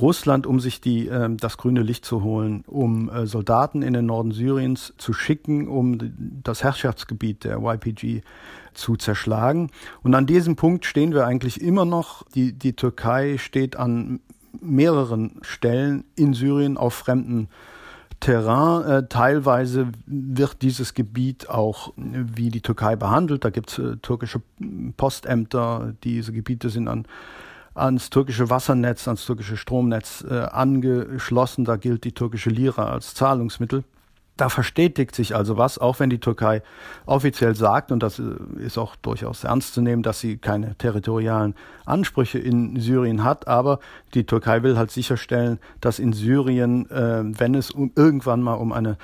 Russland, 0.00 0.46
um 0.46 0.60
sich 0.60 0.82
die, 0.82 1.08
äh, 1.08 1.34
das 1.34 1.56
grüne 1.56 1.82
Licht 1.82 2.04
zu 2.04 2.22
holen, 2.22 2.62
um 2.66 3.08
äh, 3.08 3.26
Soldaten 3.26 3.80
in 3.80 3.94
den 3.94 4.04
Norden 4.04 4.32
Syriens 4.32 4.92
zu 4.98 5.14
schicken, 5.14 5.66
um 5.66 5.98
das 6.42 6.62
Herrschaftsgebiet 6.62 7.44
der 7.44 7.58
YPG 7.62 8.20
zu 8.74 8.96
zerschlagen. 8.96 9.70
Und 10.02 10.14
an 10.14 10.26
diesem 10.26 10.56
Punkt 10.56 10.84
stehen 10.84 11.14
wir 11.14 11.26
eigentlich 11.26 11.60
immer 11.62 11.86
noch. 11.86 12.24
Die, 12.34 12.52
die 12.52 12.74
Türkei 12.74 13.38
steht 13.38 13.76
an 13.76 14.20
mehreren 14.60 15.38
Stellen 15.42 16.04
in 16.16 16.34
Syrien 16.34 16.76
auf 16.76 16.94
fremden 16.94 17.48
Terrain. 18.20 18.84
Äh, 18.84 19.08
teilweise 19.08 19.88
wird 20.06 20.62
dieses 20.62 20.94
Gebiet 20.94 21.50
auch 21.50 21.92
wie 21.96 22.48
die 22.48 22.62
Türkei 22.62 22.96
behandelt. 22.96 23.44
Da 23.44 23.50
gibt 23.50 23.70
es 23.70 23.78
äh, 23.78 23.96
türkische 23.96 24.40
Postämter. 24.96 25.94
Diese 26.04 26.32
Gebiete 26.32 26.70
sind 26.70 26.88
an 26.88 27.06
ans 27.74 28.08
türkische 28.10 28.50
Wassernetz, 28.50 29.06
ans 29.08 29.26
türkische 29.26 29.56
Stromnetz 29.56 30.24
äh, 30.28 30.34
angeschlossen. 30.34 31.64
Da 31.64 31.76
gilt 31.76 32.04
die 32.04 32.12
türkische 32.12 32.50
Lira 32.50 32.90
als 32.90 33.14
Zahlungsmittel. 33.14 33.84
Da 34.36 34.48
verstetigt 34.48 35.14
sich 35.14 35.36
also 35.36 35.56
was, 35.56 35.78
auch 35.78 36.00
wenn 36.00 36.10
die 36.10 36.18
Türkei 36.18 36.62
offiziell 37.06 37.54
sagt, 37.54 37.92
und 37.92 38.02
das 38.02 38.18
äh, 38.18 38.24
ist 38.58 38.78
auch 38.78 38.96
durchaus 38.96 39.44
ernst 39.44 39.74
zu 39.74 39.80
nehmen, 39.80 40.02
dass 40.02 40.18
sie 40.18 40.38
keine 40.38 40.74
territorialen 40.76 41.54
Ansprüche 41.84 42.40
in 42.40 42.80
Syrien 42.80 43.22
hat, 43.22 43.46
aber 43.46 43.78
die 44.14 44.24
Türkei 44.24 44.62
will 44.64 44.76
halt 44.76 44.90
sicherstellen, 44.90 45.60
dass 45.80 46.00
in 46.00 46.12
Syrien, 46.12 46.90
äh, 46.90 47.22
wenn 47.24 47.54
es 47.54 47.70
um, 47.70 47.92
irgendwann 47.94 48.42
mal 48.42 48.54
um 48.54 48.72
eine 48.72 48.96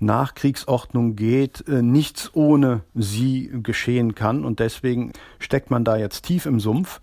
Nachkriegsordnung 0.00 1.16
geht, 1.16 1.66
äh, 1.66 1.82
nichts 1.82 2.30
ohne 2.34 2.82
sie 2.94 3.50
geschehen 3.62 4.14
kann. 4.14 4.44
Und 4.44 4.60
deswegen 4.60 5.12
steckt 5.38 5.70
man 5.70 5.84
da 5.84 5.96
jetzt 5.96 6.22
tief 6.26 6.46
im 6.46 6.60
Sumpf, 6.60 7.00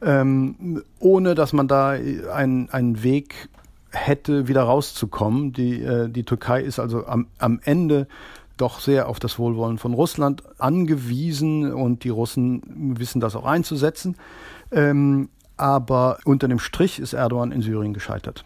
ähm, 0.00 0.82
ohne 0.98 1.34
dass 1.34 1.52
man 1.52 1.68
da 1.68 1.90
einen, 1.90 2.70
einen 2.70 3.02
Weg 3.02 3.48
hätte, 3.90 4.48
wieder 4.48 4.62
rauszukommen. 4.62 5.52
Die, 5.52 5.82
äh, 5.82 6.08
die 6.08 6.24
Türkei 6.24 6.62
ist 6.62 6.78
also 6.78 7.06
am, 7.06 7.28
am 7.38 7.60
Ende 7.64 8.06
doch 8.56 8.80
sehr 8.80 9.08
auf 9.08 9.20
das 9.20 9.38
Wohlwollen 9.38 9.78
von 9.78 9.94
Russland 9.94 10.42
angewiesen 10.58 11.72
und 11.72 12.04
die 12.04 12.08
Russen 12.08 12.98
wissen 12.98 13.20
das 13.20 13.36
auch 13.36 13.44
einzusetzen. 13.44 14.16
Ähm, 14.72 15.30
aber 15.56 16.18
unter 16.24 16.48
dem 16.48 16.58
Strich 16.58 16.98
ist 16.98 17.12
Erdogan 17.12 17.52
in 17.52 17.62
Syrien 17.62 17.94
gescheitert. 17.94 18.44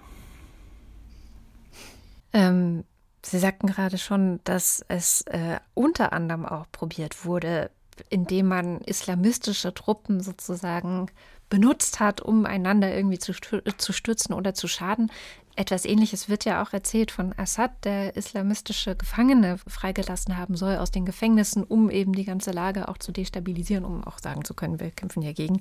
Ähm, 2.32 2.84
Sie 3.24 3.38
sagten 3.38 3.68
gerade 3.68 3.98
schon, 3.98 4.40
dass 4.44 4.84
es 4.88 5.22
äh, 5.22 5.60
unter 5.74 6.12
anderem 6.12 6.44
auch 6.44 6.66
probiert 6.72 7.24
wurde, 7.24 7.70
indem 8.08 8.48
man 8.48 8.80
islamistische 8.80 9.72
Truppen 9.74 10.20
sozusagen 10.20 11.06
benutzt 11.52 12.00
hat, 12.00 12.22
um 12.22 12.46
einander 12.46 12.96
irgendwie 12.96 13.18
zu, 13.18 13.34
zu 13.34 13.92
stürzen 13.92 14.32
oder 14.32 14.54
zu 14.54 14.68
schaden. 14.68 15.12
Etwas 15.54 15.84
Ähnliches 15.84 16.30
wird 16.30 16.46
ja 16.46 16.62
auch 16.62 16.72
erzählt 16.72 17.10
von 17.10 17.34
Assad, 17.36 17.72
der 17.84 18.16
islamistische 18.16 18.96
Gefangene 18.96 19.58
freigelassen 19.66 20.38
haben 20.38 20.56
soll 20.56 20.76
aus 20.76 20.92
den 20.92 21.04
Gefängnissen, 21.04 21.62
um 21.62 21.90
eben 21.90 22.14
die 22.14 22.24
ganze 22.24 22.52
Lage 22.52 22.88
auch 22.88 22.96
zu 22.96 23.12
destabilisieren, 23.12 23.84
um 23.84 24.02
auch 24.02 24.18
sagen 24.18 24.46
zu 24.46 24.54
können, 24.54 24.80
wir 24.80 24.92
kämpfen 24.92 25.20
ja 25.20 25.32
gegen 25.32 25.60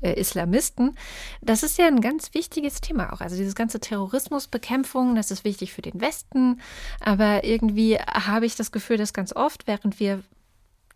äh, 0.00 0.14
Islamisten. 0.14 0.96
Das 1.40 1.62
ist 1.62 1.78
ja 1.78 1.86
ein 1.86 2.00
ganz 2.00 2.34
wichtiges 2.34 2.80
Thema 2.80 3.12
auch. 3.12 3.20
Also 3.20 3.36
dieses 3.36 3.54
ganze 3.54 3.78
Terrorismusbekämpfung, 3.78 5.14
das 5.14 5.30
ist 5.30 5.44
wichtig 5.44 5.72
für 5.72 5.82
den 5.82 6.00
Westen. 6.00 6.60
Aber 6.98 7.44
irgendwie 7.44 7.96
habe 7.96 8.44
ich 8.44 8.56
das 8.56 8.72
Gefühl, 8.72 8.96
dass 8.96 9.12
ganz 9.12 9.32
oft, 9.32 9.68
während 9.68 10.00
wir 10.00 10.24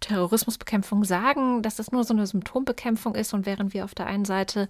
Terrorismusbekämpfung 0.02 1.04
sagen, 1.04 1.62
dass 1.62 1.76
das 1.76 1.92
nur 1.92 2.04
so 2.04 2.14
eine 2.14 2.26
Symptombekämpfung 2.26 3.14
ist 3.14 3.32
und 3.32 3.46
während 3.46 3.72
wir 3.72 3.84
auf 3.84 3.94
der 3.94 4.06
einen 4.06 4.24
Seite 4.24 4.68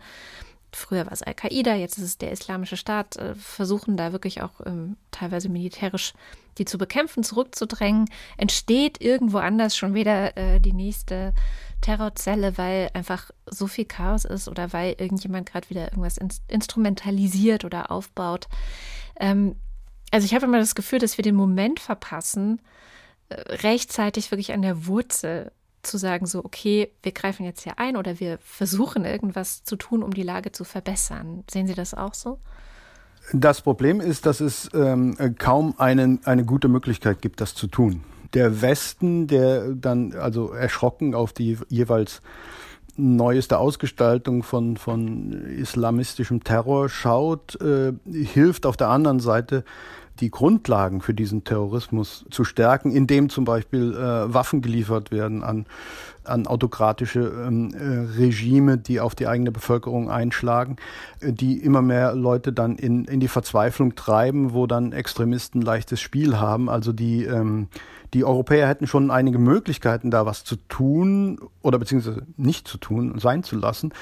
früher 0.75 1.05
war 1.05 1.13
es 1.13 1.23
Al-Qaida, 1.23 1.75
jetzt 1.75 1.99
ist 1.99 2.05
es 2.05 2.19
der 2.19 2.33
Islamische 2.33 2.77
Staat, 2.77 3.17
äh, 3.17 3.35
versuchen 3.35 3.97
da 3.97 4.13
wirklich 4.13 4.43
auch 4.43 4.61
ähm, 4.65 4.97
teilweise 5.11 5.49
militärisch 5.49 6.15
die 6.59 6.65
zu 6.65 6.77
bekämpfen, 6.79 7.25
zurückzudrängen, 7.25 8.11
entsteht 8.37 9.01
irgendwo 9.01 9.39
anders 9.39 9.77
schon 9.77 9.95
wieder 9.95 10.37
äh, 10.37 10.61
die 10.61 10.73
nächste 10.75 11.33
Terrorzelle, 11.81 12.59
weil 12.59 12.91
einfach 12.95 13.31
so 13.47 13.67
viel 13.67 13.87
Chaos 13.87 14.25
ist 14.25 14.49
oder 14.49 14.73
weil 14.73 14.95
irgendjemand 14.99 15.51
gerade 15.51 15.69
wieder 15.71 15.85
irgendwas 15.85 16.19
in 16.19 16.29
instrumentalisiert 16.49 17.65
oder 17.65 17.91
aufbaut. 17.91 18.49
Ähm, 19.19 19.57
also 20.11 20.27
ich 20.27 20.35
habe 20.35 20.45
immer 20.45 20.59
das 20.59 20.75
Gefühl, 20.75 20.99
dass 20.99 21.17
wir 21.17 21.23
den 21.23 21.35
Moment 21.35 21.81
verpassen, 21.81 22.61
rechtzeitig 23.49 24.31
wirklich 24.31 24.53
an 24.53 24.63
der 24.63 24.87
Wurzel 24.87 25.53
zu 25.83 25.99
sagen, 25.99 26.27
so, 26.27 26.45
okay, 26.45 26.93
wir 27.03 27.13
greifen 27.13 27.45
jetzt 27.45 27.63
hier 27.63 27.79
ein 27.79 27.97
oder 27.97 28.21
wir 28.21 28.39
versuchen 28.39 29.05
irgendwas 29.05 29.65
zu 29.65 29.77
tun, 29.77 30.03
um 30.03 30.15
die 30.15 30.23
Lage 30.23 30.53
zu 30.53 30.65
verbessern. 30.65 31.45
Sehen 31.51 31.67
Sie 31.67 31.75
das 31.75 31.95
auch 31.95 32.15
so? 32.15 32.39
Das 33.33 33.63
Problem 33.63 34.01
ist, 34.01 34.27
dass 34.27 34.41
es 34.41 34.69
ähm, 34.75 35.17
kaum 35.39 35.75
einen, 35.79 36.25
eine 36.25 36.45
gute 36.45 36.69
Möglichkeit 36.69 37.23
gibt, 37.23 37.41
das 37.41 37.55
zu 37.55 37.67
tun. 37.67 38.05
Der 38.35 38.63
Westen, 38.63 39.27
der 39.27 39.75
dann 39.75 40.15
also 40.15 40.53
erschrocken 40.53 41.15
auf 41.15 41.33
die 41.33 41.59
jeweils 41.69 42.23
neueste 42.97 43.59
Ausgestaltung 43.59 44.43
von, 44.43 44.77
von 44.77 45.33
islamistischem 45.49 46.45
Terror 46.45 46.89
schaut, 46.89 47.61
äh, 47.61 47.93
hilft 48.11 48.67
auf 48.67 48.77
der 48.77 48.89
anderen 48.89 49.21
Seite 49.21 49.65
die 50.21 50.31
Grundlagen 50.31 51.01
für 51.01 51.15
diesen 51.15 51.45
Terrorismus 51.45 52.25
zu 52.31 52.45
stärken, 52.45 52.93
indem 52.93 53.29
zum 53.29 53.45
Beispiel 53.45 53.95
äh, 53.95 54.33
Waffen 54.33 54.63
geliefert 54.63 55.11
werden 55.11 55.43
an, 55.43 55.67
an 56.25 56.47
autokratische 56.47 57.21
ähm, 57.21 57.73
äh, 57.75 58.19
Regime, 58.19 58.79
die 58.79 59.01
auf 59.01 59.15
die 59.15 59.27
eigene 59.27 59.51
Bevölkerung 59.51 60.11
einschlagen, 60.11 60.77
äh, 61.21 61.33
die 61.33 61.59
immer 61.59 61.83
mehr 61.83 62.15
Leute 62.15 62.53
dann 62.53 62.77
in, 62.77 63.05
in 63.05 63.21
die 63.21 63.29
Verzweiflung 63.29 63.95
treiben, 63.95 64.53
wo 64.53 64.67
dann 64.67 64.93
Extremisten 64.93 65.63
leichtes 65.63 66.01
Spiel 66.01 66.39
haben. 66.39 66.69
Also 66.69 66.93
die, 66.93 67.25
ähm, 67.25 67.69
die 68.15 68.25
Europäer 68.25 68.69
hätten 68.69 68.87
schon 68.87 69.11
einige 69.11 69.39
Möglichkeiten, 69.39 70.11
da 70.11 70.27
was 70.27 70.45
zu 70.45 70.57
tun 70.69 71.41
oder 71.63 71.79
beziehungsweise 71.79 72.27
nicht 72.37 72.69
zu 72.69 72.79
tun, 72.79 73.19
sein 73.19 73.43
zu 73.43 73.57
lassen. 73.57 73.93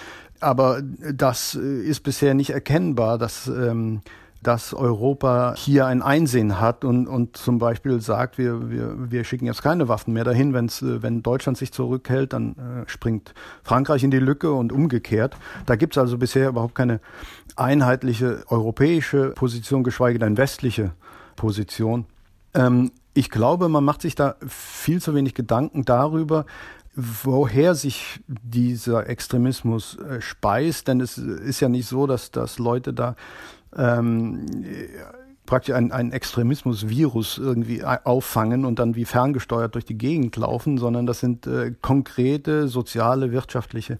Aber 0.40 0.82
das 0.82 1.54
äh, 1.54 1.82
ist 1.82 2.00
bisher 2.02 2.34
nicht 2.34 2.50
erkennbar, 2.50 3.18
dass 3.18 3.46
ähm, 3.46 4.00
dass 4.42 4.72
Europa 4.72 5.54
hier 5.56 5.86
ein 5.86 6.00
Einsehen 6.00 6.60
hat 6.60 6.84
und, 6.84 7.06
und 7.06 7.36
zum 7.36 7.58
Beispiel 7.58 8.00
sagt, 8.00 8.38
wir, 8.38 8.70
wir, 8.70 9.10
wir 9.10 9.24
schicken 9.24 9.46
jetzt 9.46 9.62
keine 9.62 9.88
Waffen 9.88 10.14
mehr 10.14 10.24
dahin. 10.24 10.54
Wenn's, 10.54 10.80
äh, 10.80 11.02
wenn 11.02 11.22
Deutschland 11.22 11.58
sich 11.58 11.72
zurückhält, 11.72 12.32
dann 12.32 12.52
äh, 12.52 12.88
springt 12.88 13.34
Frankreich 13.62 14.02
in 14.02 14.10
die 14.10 14.18
Lücke 14.18 14.52
und 14.52 14.72
umgekehrt. 14.72 15.36
Da 15.66 15.76
gibt 15.76 15.94
es 15.94 15.98
also 15.98 16.16
bisher 16.16 16.48
überhaupt 16.48 16.74
keine 16.74 17.00
einheitliche 17.56 18.44
europäische 18.48 19.30
Position, 19.30 19.84
geschweige 19.84 20.18
denn 20.18 20.38
westliche 20.38 20.92
Position. 21.36 22.06
Ähm, 22.54 22.92
ich 23.12 23.28
glaube, 23.28 23.68
man 23.68 23.84
macht 23.84 24.02
sich 24.02 24.14
da 24.14 24.36
viel 24.46 25.02
zu 25.02 25.14
wenig 25.14 25.34
Gedanken 25.34 25.84
darüber, 25.84 26.46
woher 26.94 27.74
sich 27.74 28.20
dieser 28.26 29.08
Extremismus 29.08 29.98
äh, 29.98 30.20
speist, 30.20 30.88
denn 30.88 31.00
es 31.00 31.18
ist 31.18 31.60
ja 31.60 31.68
nicht 31.68 31.86
so, 31.86 32.06
dass, 32.06 32.30
dass 32.30 32.58
Leute 32.58 32.92
da 32.92 33.16
ähm, 33.76 34.46
praktisch 35.50 35.74
ein, 35.74 35.90
ein 35.90 36.12
Extremismus-Virus 36.12 37.38
irgendwie 37.38 37.84
auffangen 37.84 38.64
und 38.64 38.78
dann 38.78 38.94
wie 38.94 39.04
ferngesteuert 39.04 39.74
durch 39.74 39.84
die 39.84 39.98
Gegend 39.98 40.36
laufen, 40.36 40.78
sondern 40.78 41.06
das 41.06 41.20
sind 41.20 41.46
äh, 41.46 41.72
konkrete 41.82 42.68
soziale, 42.68 43.32
wirtschaftliche 43.32 43.98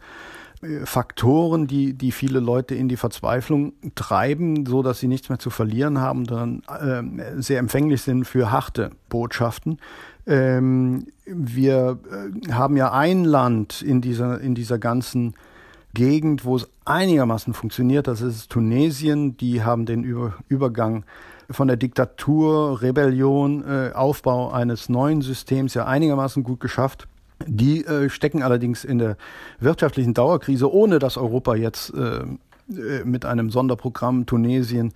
äh, 0.63 0.87
Faktoren, 0.87 1.67
die, 1.67 1.95
die 1.95 2.13
viele 2.13 2.39
Leute 2.39 2.77
in 2.77 2.89
die 2.89 2.97
Verzweiflung 2.97 3.73
treiben, 3.97 4.65
so 4.65 4.85
dass 4.85 5.01
sie 5.01 5.09
nichts 5.09 5.29
mehr 5.29 5.41
zu 5.41 5.51
verlieren 5.51 5.99
haben, 5.99 6.25
dann 6.25 6.63
äh, 6.69 7.43
sehr 7.43 7.59
empfänglich 7.59 8.03
sind 8.03 8.27
für 8.27 8.53
harte 8.53 8.91
Botschaften. 9.09 9.79
Ähm, 10.27 11.07
wir 11.27 11.99
äh, 12.11 12.53
haben 12.53 12.77
ja 12.77 12.93
ein 12.93 13.25
Land 13.25 13.83
in 13.83 14.01
dieser, 14.01 14.41
in 14.41 14.55
dieser 14.55 14.79
ganzen 14.79 15.35
Gegend, 15.95 16.45
wo 16.45 16.57
es 16.57 16.69
einigermaßen 16.85 17.55
funktioniert. 17.55 18.07
Das 18.07 18.21
ist 18.21 18.51
Tunesien. 18.51 19.37
Die 19.37 19.63
haben 19.63 19.87
den 19.87 20.05
Über 20.05 20.35
Übergang 20.49 21.05
von 21.51 21.67
der 21.67 21.77
Diktatur, 21.77 22.81
Rebellion, 22.81 23.65
äh, 23.67 23.93
Aufbau 23.93 24.53
eines 24.53 24.89
neuen 24.89 25.21
Systems 25.21 25.75
ja 25.75 25.87
einigermaßen 25.87 26.45
gut 26.45 26.61
geschafft. 26.61 27.09
Die 27.47 27.85
äh, 27.85 28.09
stecken 28.09 28.43
allerdings 28.43 28.85
in 28.85 28.99
der 28.99 29.17
wirtschaftlichen 29.59 30.15
Dauerkrise, 30.15 30.73
ohne 30.73 30.99
dass 30.99 31.17
Europa 31.17 31.55
jetzt 31.55 31.93
äh, 31.95 32.21
äh 32.21 33.05
mit 33.05 33.25
einem 33.25 33.51
Sonderprogramm 33.51 34.27
Tunesien 34.27 34.93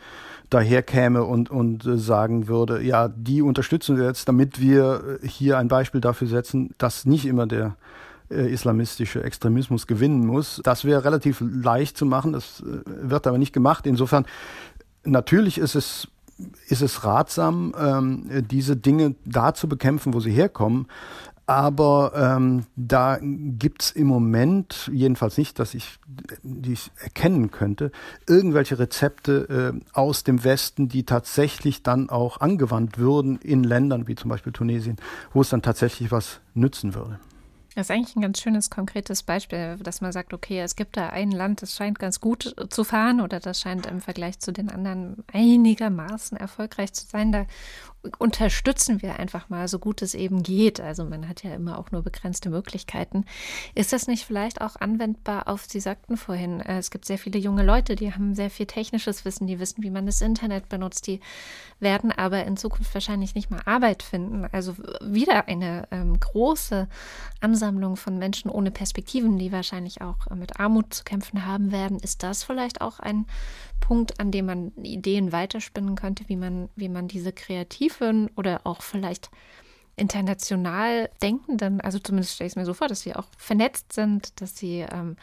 daherkäme 0.51 1.25
und, 1.25 1.51
und 1.51 1.87
äh, 1.87 1.99
sagen 1.99 2.47
würde, 2.47 2.83
ja, 2.83 3.09
die 3.09 3.43
unterstützen 3.43 3.97
wir 3.97 4.07
jetzt, 4.07 4.29
damit 4.29 4.61
wir 4.61 5.19
äh, 5.23 5.27
hier 5.27 5.59
ein 5.59 5.69
Beispiel 5.69 6.01
dafür 6.01 6.29
setzen, 6.29 6.75
dass 6.79 7.07
nicht 7.07 7.27
immer 7.27 7.47
der 7.47 7.77
islamistische 8.35 9.23
Extremismus 9.23 9.87
gewinnen 9.87 10.27
muss. 10.27 10.61
Das 10.65 10.85
wäre 10.85 11.05
relativ 11.05 11.41
leicht 11.41 11.97
zu 11.97 12.07
machen, 12.07 12.33
das 12.33 12.61
äh, 12.61 12.83
wird 12.85 13.27
aber 13.27 13.39
nicht 13.39 13.53
gemacht. 13.53 13.87
Insofern, 13.87 14.27
natürlich 15.05 15.59
ist 15.59 15.75
es 15.75 16.09
ist 16.67 16.83
es 16.83 17.05
ratsam, 17.05 17.75
ähm, 17.79 18.45
diese 18.51 18.77
Dinge 18.77 19.15
da 19.25 19.55
zu 19.55 19.69
bekämpfen, 19.69 20.15
wo 20.15 20.21
sie 20.21 20.33
herkommen. 20.33 20.89
Aber 21.47 22.13
ähm, 22.17 22.65
da 22.75 23.19
gibt's 23.21 23.91
im 23.91 24.07
Moment, 24.07 24.91
jedenfalls 24.93 25.37
nicht, 25.37 25.59
dass 25.59 25.75
ich 25.75 25.99
die 26.43 26.73
ich 26.73 26.91
erkennen 26.99 27.51
könnte, 27.51 27.91
irgendwelche 28.27 28.79
Rezepte 28.79 29.75
äh, 29.75 29.81
aus 29.93 30.25
dem 30.25 30.43
Westen, 30.43 30.89
die 30.89 31.05
tatsächlich 31.05 31.83
dann 31.83 32.09
auch 32.09 32.41
angewandt 32.41 32.97
würden 32.97 33.37
in 33.43 33.63
Ländern 33.63 34.09
wie 34.09 34.15
zum 34.15 34.31
Beispiel 34.31 34.55
Tunesien, 34.55 34.97
wo 35.35 35.43
es 35.43 35.51
dann 35.51 35.61
tatsächlich 35.61 36.11
was 36.11 36.41
nützen 36.55 36.95
würde. 36.95 37.19
Das 37.75 37.87
ist 37.87 37.91
eigentlich 37.91 38.15
ein 38.15 38.23
ganz 38.23 38.41
schönes, 38.41 38.71
konkretes 38.71 39.25
Beispiel, 39.25 39.77
dass 39.83 40.01
man 40.01 40.13
sagt, 40.13 40.33
okay, 40.33 40.61
es 40.61 40.77
gibt 40.77 40.97
da 40.97 41.09
ein 41.09 41.33
Land, 41.33 41.61
das 41.61 41.75
scheint 41.75 41.99
ganz 41.99 42.21
gut 42.21 42.55
zu 42.71 42.85
fahren 42.85 43.21
oder 43.21 43.41
das 43.41 43.61
scheint 43.61 43.87
im 43.87 44.01
Vergleich 44.01 44.39
zu 44.39 44.53
den 44.53 44.71
anderen 44.71 45.25
einigermaßen 45.33 46.39
erfolgreich 46.39 46.93
zu 46.93 47.07
sein. 47.07 47.33
Da 47.33 47.47
unterstützen 48.19 49.03
wir 49.03 49.19
einfach 49.19 49.49
mal, 49.49 49.69
so 49.69 49.79
gut 49.79 50.03
es 50.03 50.15
eben 50.15 50.43
geht. 50.43 50.81
Also 50.81 51.05
man 51.05 51.29
hat 51.29 51.43
ja 51.43 51.55
immer 51.55 51.79
auch 51.79 51.91
nur 51.91 52.03
begrenzte 52.03 52.51
Möglichkeiten. 52.51 53.25
Ist 53.75 53.93
das 53.93 54.07
nicht 54.07 54.25
vielleicht 54.25 54.61
auch 54.61 54.77
anwendbar 54.77 55.49
auf, 55.49 55.65
Sie 55.65 55.81
sagten 55.81 56.17
vorhin, 56.17 56.61
äh, 56.61 56.79
es 56.79 56.91
gibt 56.91 57.05
sehr 57.05 57.19
viele 57.19 57.39
junge 57.39 57.63
Leute, 57.63 57.97
die 57.97 58.13
haben 58.13 58.35
sehr 58.35 58.51
viel 58.51 58.67
technisches 58.67 59.25
Wissen, 59.25 59.47
die 59.47 59.59
wissen, 59.59 59.83
wie 59.83 59.91
man 59.91 60.07
das 60.07 60.21
Internet 60.21 60.69
benutzt, 60.69 61.07
die 61.07 61.21
werden 61.81 62.13
aber 62.13 62.45
in 62.45 62.57
Zukunft 62.57 62.93
wahrscheinlich 62.95 63.35
nicht 63.35 63.51
mal 63.51 63.61
Arbeit 63.65 64.03
finden. 64.03 64.47
Also 64.53 64.77
wieder 65.01 65.49
eine 65.49 65.89
ähm, 65.91 66.19
große 66.19 66.89
Ansammlung 67.41 67.97
von 67.97 68.19
Menschen 68.19 68.51
ohne 68.51 68.71
Perspektiven, 68.71 69.39
die 69.39 69.53
wahrscheinlich 69.53 70.03
auch 70.03 70.27
äh, 70.31 70.35
mit 70.35 70.61
Armut 70.61 70.93
zu 70.95 71.05
kämpfen 71.05 71.47
haben 71.47 71.73
werden. 71.73 71.99
Ist 71.99 72.23
das 72.23 72.45
vielleicht 72.45 72.81
auch 72.81 73.01
ein 73.01 73.27
Punkt, 73.81 74.19
an 74.19 74.31
dem 74.31 74.47
man 74.47 74.73
Ideen 74.83 75.33
weiterspinnen 75.33 75.95
könnte, 75.95 76.25
wie 76.29 76.37
man, 76.37 76.69
wie 76.75 76.89
man 76.89 77.07
diese 77.07 77.33
kreativen 77.95 78.31
oder 78.37 78.61
auch 78.65 78.83
vielleicht 78.83 79.31
international 79.97 81.11
denkenden, 81.23 81.81
also 81.81 81.99
zumindest 81.99 82.35
stelle 82.35 82.47
ich 82.47 82.53
es 82.53 82.57
mir 82.57 82.65
so 82.65 82.75
vor, 82.75 82.89
dass 82.89 83.01
sie 83.01 83.15
auch 83.15 83.27
vernetzt 83.39 83.93
sind, 83.93 84.41
dass 84.41 84.57
sie 84.57 84.85
ähm, 84.91 85.17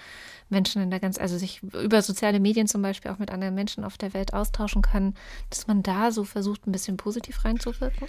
Menschen 0.51 0.81
in 0.81 0.91
der 0.91 0.99
ganz, 0.99 1.17
also 1.17 1.37
sich 1.37 1.61
über 1.63 2.01
soziale 2.01 2.39
Medien 2.39 2.67
zum 2.67 2.81
Beispiel 2.81 3.09
auch 3.09 3.19
mit 3.19 3.31
anderen 3.31 3.55
Menschen 3.55 3.83
auf 3.83 3.97
der 3.97 4.13
Welt 4.13 4.33
austauschen 4.33 4.81
können, 4.81 5.15
dass 5.49 5.67
man 5.67 5.81
da 5.81 6.11
so 6.11 6.23
versucht, 6.23 6.67
ein 6.67 6.71
bisschen 6.71 6.97
positiv 6.97 7.43
reinzuwirken? 7.45 8.07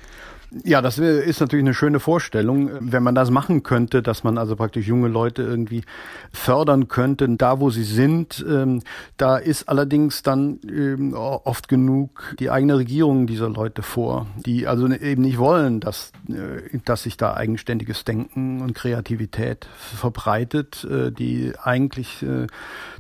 Ja, 0.64 0.82
das 0.82 0.98
ist 0.98 1.40
natürlich 1.40 1.64
eine 1.64 1.74
schöne 1.74 2.00
Vorstellung, 2.00 2.70
wenn 2.80 3.02
man 3.02 3.14
das 3.14 3.30
machen 3.30 3.62
könnte, 3.62 4.02
dass 4.02 4.24
man 4.24 4.36
also 4.36 4.56
praktisch 4.56 4.86
junge 4.86 5.08
Leute 5.08 5.42
irgendwie 5.42 5.84
fördern 6.32 6.88
könnte, 6.88 7.28
da 7.28 7.60
wo 7.60 7.70
sie 7.70 7.84
sind. 7.84 8.44
Ähm, 8.46 8.82
da 9.16 9.36
ist 9.36 9.68
allerdings 9.68 10.22
dann 10.22 10.60
ähm, 10.68 11.14
oft 11.14 11.68
genug 11.68 12.34
die 12.38 12.50
eigene 12.50 12.76
Regierung 12.76 13.26
dieser 13.26 13.48
Leute 13.48 13.82
vor, 13.82 14.26
die 14.44 14.66
also 14.66 14.88
eben 14.88 15.22
nicht 15.22 15.38
wollen, 15.38 15.80
dass, 15.80 16.12
äh, 16.28 16.51
dass 16.84 17.04
sich 17.04 17.16
da 17.16 17.34
eigenständiges 17.34 18.04
Denken 18.04 18.60
und 18.60 18.74
Kreativität 18.74 19.66
verbreitet, 19.76 20.84
äh, 20.84 21.10
die 21.10 21.52
eigentlich 21.62 22.22
äh, 22.22 22.46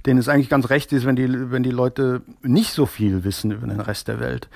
denen 0.06 0.18
es 0.18 0.28
eigentlich 0.28 0.48
ganz 0.48 0.68
recht 0.70 0.92
ist, 0.92 1.06
wenn 1.06 1.16
die, 1.16 1.50
wenn 1.50 1.62
die 1.62 1.70
Leute 1.70 2.22
nicht 2.42 2.72
so 2.72 2.86
viel 2.86 3.24
wissen 3.24 3.52
über 3.52 3.66
den 3.66 3.80
Rest 3.80 4.08
der 4.08 4.18
Welt 4.18 4.48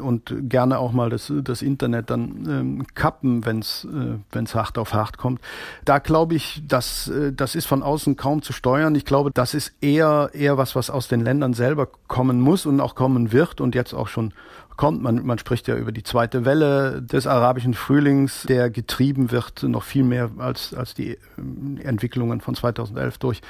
und 0.00 0.34
gerne 0.48 0.78
auch 0.78 0.92
mal 0.92 1.10
das, 1.10 1.32
das 1.42 1.62
Internet 1.62 2.10
dann 2.10 2.44
ähm, 2.48 2.86
kappen, 2.94 3.44
wenn 3.44 3.58
es 3.58 3.84
äh, 3.84 4.18
wenn's 4.30 4.54
hart 4.54 4.78
auf 4.78 4.94
hart 4.94 5.18
kommt. 5.18 5.40
Da 5.84 5.98
glaube 5.98 6.34
ich, 6.34 6.62
dass, 6.66 7.08
äh, 7.08 7.32
das 7.32 7.54
ist 7.54 7.66
von 7.66 7.82
außen 7.82 8.16
kaum 8.16 8.42
zu 8.42 8.52
steuern. 8.52 8.94
Ich 8.94 9.04
glaube, 9.04 9.30
das 9.32 9.54
ist 9.54 9.72
eher, 9.80 10.30
eher 10.32 10.58
was, 10.58 10.76
was 10.76 10.90
aus 10.90 11.08
den 11.08 11.20
Ländern 11.20 11.54
selber 11.54 11.88
kommen 12.06 12.40
muss 12.40 12.66
und 12.66 12.80
auch 12.80 12.94
kommen 12.94 13.32
wird 13.32 13.60
und 13.60 13.74
jetzt 13.74 13.94
auch 13.94 14.08
schon 14.08 14.32
kommt. 14.76 15.02
Man, 15.02 15.24
man 15.24 15.38
spricht 15.38 15.68
ja 15.68 15.76
über 15.76 15.92
die 15.92 16.02
zweite 16.02 16.44
Welle 16.44 17.02
des 17.02 17.26
arabischen 17.26 17.74
Frühlings, 17.74 18.42
der 18.48 18.70
getrieben 18.70 19.30
wird 19.30 19.62
noch 19.62 19.82
viel 19.82 20.04
mehr 20.04 20.30
als, 20.38 20.74
als 20.74 20.94
die 20.94 21.18
ähm, 21.38 21.78
Entwicklungen 21.82 22.40
von 22.40 22.54
2011 22.54 23.18
durch, 23.18 23.40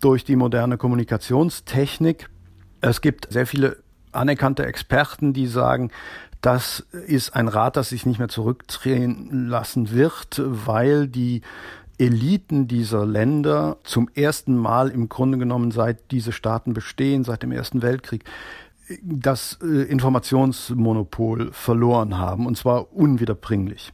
durch 0.00 0.24
die 0.24 0.36
moderne 0.36 0.76
Kommunikationstechnik. 0.76 2.28
Es 2.80 3.00
gibt 3.00 3.32
sehr 3.32 3.46
viele 3.46 3.78
anerkannte 4.12 4.66
Experten, 4.66 5.32
die 5.32 5.46
sagen, 5.46 5.90
das 6.40 6.80
ist 7.06 7.34
ein 7.34 7.48
Rat, 7.48 7.76
das 7.76 7.88
sich 7.88 8.04
nicht 8.04 8.18
mehr 8.18 8.28
zurückdrehen 8.28 9.48
lassen 9.48 9.90
wird, 9.92 10.42
weil 10.44 11.08
die 11.08 11.40
Eliten 11.96 12.66
dieser 12.66 13.06
Länder 13.06 13.78
zum 13.84 14.10
ersten 14.14 14.56
Mal 14.56 14.90
im 14.90 15.08
Grunde 15.08 15.38
genommen 15.38 15.70
seit 15.70 16.10
diese 16.10 16.32
Staaten 16.32 16.74
bestehen, 16.74 17.24
seit 17.24 17.42
dem 17.42 17.52
Ersten 17.52 17.82
Weltkrieg, 17.82 18.24
das 19.02 19.58
äh, 19.62 19.82
Informationsmonopol 19.84 21.52
verloren 21.52 22.18
haben, 22.18 22.46
und 22.46 22.56
zwar 22.56 22.92
unwiederbringlich. 22.94 23.92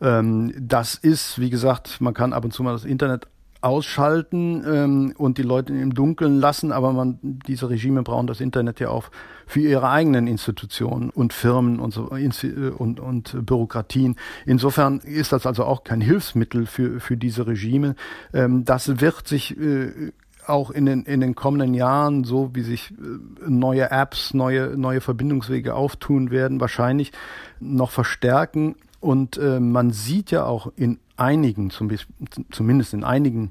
Ähm, 0.00 0.52
das 0.58 0.94
ist, 0.94 1.38
wie 1.38 1.50
gesagt, 1.50 2.00
man 2.00 2.14
kann 2.14 2.32
ab 2.32 2.44
und 2.44 2.52
zu 2.52 2.62
mal 2.62 2.72
das 2.72 2.84
Internet 2.84 3.28
ausschalten 3.62 4.64
ähm, 4.66 5.14
und 5.16 5.38
die 5.38 5.42
Leute 5.42 5.72
im 5.72 5.94
Dunkeln 5.94 6.40
lassen, 6.40 6.72
aber 6.72 6.92
man, 6.92 7.18
diese 7.22 7.70
Regime 7.70 8.02
brauchen 8.02 8.26
das 8.26 8.40
Internet 8.40 8.80
ja 8.80 8.88
auch 8.88 9.04
für 9.46 9.60
ihre 9.60 9.88
eigenen 9.88 10.26
Institutionen 10.26 11.10
und 11.10 11.32
Firmen 11.32 11.78
und 11.78 11.94
so 11.94 12.10
äh, 12.16 12.70
und, 12.76 12.98
und 12.98 13.46
Bürokratien. 13.46 14.16
Insofern 14.46 14.98
ist 14.98 15.32
das 15.32 15.46
also 15.46 15.64
auch 15.64 15.84
kein 15.84 16.00
Hilfsmittel 16.00 16.66
für, 16.66 16.98
für 16.98 17.16
diese 17.16 17.46
Regime. 17.46 17.94
Ähm, 18.34 18.64
das 18.64 19.00
wird 19.00 19.28
sich 19.28 19.56
äh, 19.56 20.12
auch 20.46 20.70
in 20.70 20.86
den, 20.86 21.02
in 21.04 21.20
den 21.20 21.34
kommenden 21.34 21.74
Jahren, 21.74 22.24
so 22.24 22.50
wie 22.54 22.62
sich 22.62 22.90
äh, 22.90 23.48
neue 23.48 23.90
Apps, 23.90 24.34
neue, 24.34 24.76
neue 24.76 25.00
Verbindungswege 25.00 25.74
auftun 25.74 26.30
werden, 26.30 26.60
wahrscheinlich 26.60 27.12
noch 27.60 27.90
verstärken. 27.90 28.76
Und 29.00 29.36
äh, 29.36 29.60
man 29.60 29.90
sieht 29.90 30.30
ja 30.30 30.44
auch 30.44 30.72
in 30.76 30.98
einigen, 31.16 31.70
zumindest 31.70 32.94
in 32.94 33.04
einigen 33.04 33.50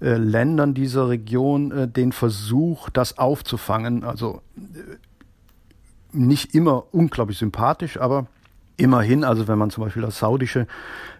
äh, 0.00 0.16
Ländern 0.16 0.74
dieser 0.74 1.08
Region, 1.08 1.72
äh, 1.72 1.88
den 1.88 2.12
Versuch, 2.12 2.90
das 2.90 3.18
aufzufangen. 3.18 4.04
Also 4.04 4.42
äh, 4.56 4.96
nicht 6.12 6.54
immer 6.54 6.84
unglaublich 6.92 7.38
sympathisch, 7.38 8.00
aber 8.00 8.26
Immerhin, 8.76 9.22
also 9.22 9.46
wenn 9.46 9.58
man 9.58 9.70
zum 9.70 9.84
Beispiel 9.84 10.02
das 10.02 10.18
saudische 10.18 10.66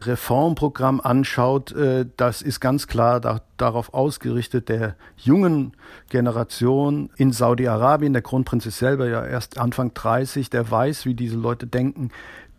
Reformprogramm 0.02 1.00
anschaut, 1.00 1.70
äh, 1.72 2.04
das 2.16 2.42
ist 2.42 2.58
ganz 2.58 2.88
klar 2.88 3.20
da, 3.20 3.42
darauf 3.58 3.94
ausgerichtet, 3.94 4.68
der 4.68 4.96
jungen 5.16 5.76
Generation 6.10 7.10
in 7.16 7.32
Saudi-Arabien, 7.32 8.12
der 8.12 8.22
Kronprinz 8.22 8.66
ist 8.66 8.78
selber 8.78 9.08
ja 9.08 9.24
erst 9.24 9.58
Anfang 9.58 9.94
30, 9.94 10.50
der 10.50 10.68
weiß, 10.68 11.06
wie 11.06 11.14
diese 11.14 11.36
Leute 11.36 11.68
denken, 11.68 12.10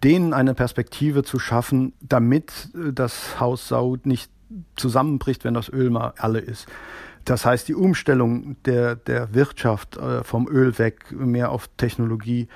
denen 0.02 0.34
eine 0.34 0.54
Perspektive 0.54 1.24
zu 1.24 1.40
schaffen, 1.40 1.92
damit 2.00 2.70
äh, 2.74 2.94
das 2.94 3.40
Haus 3.40 3.68
Saud 3.68 4.06
nicht 4.06 4.32
zusammenbricht, 4.78 5.44
wenn 5.44 5.56
das 5.56 5.68
Öl 5.68 5.90
mal 5.90 6.14
alle 6.18 6.40
ist. 6.40 6.68
Das 7.26 7.46
heißt, 7.46 7.68
die 7.68 7.76
Umstellung 7.76 8.56
der, 8.66 8.96
der 8.96 9.34
Wirtschaft 9.34 9.98
äh, 9.98 10.24
vom 10.24 10.48
Öl 10.48 10.78
weg 10.78 11.12
mehr 11.12 11.52
auf 11.52 11.68
Technologie 11.76 12.48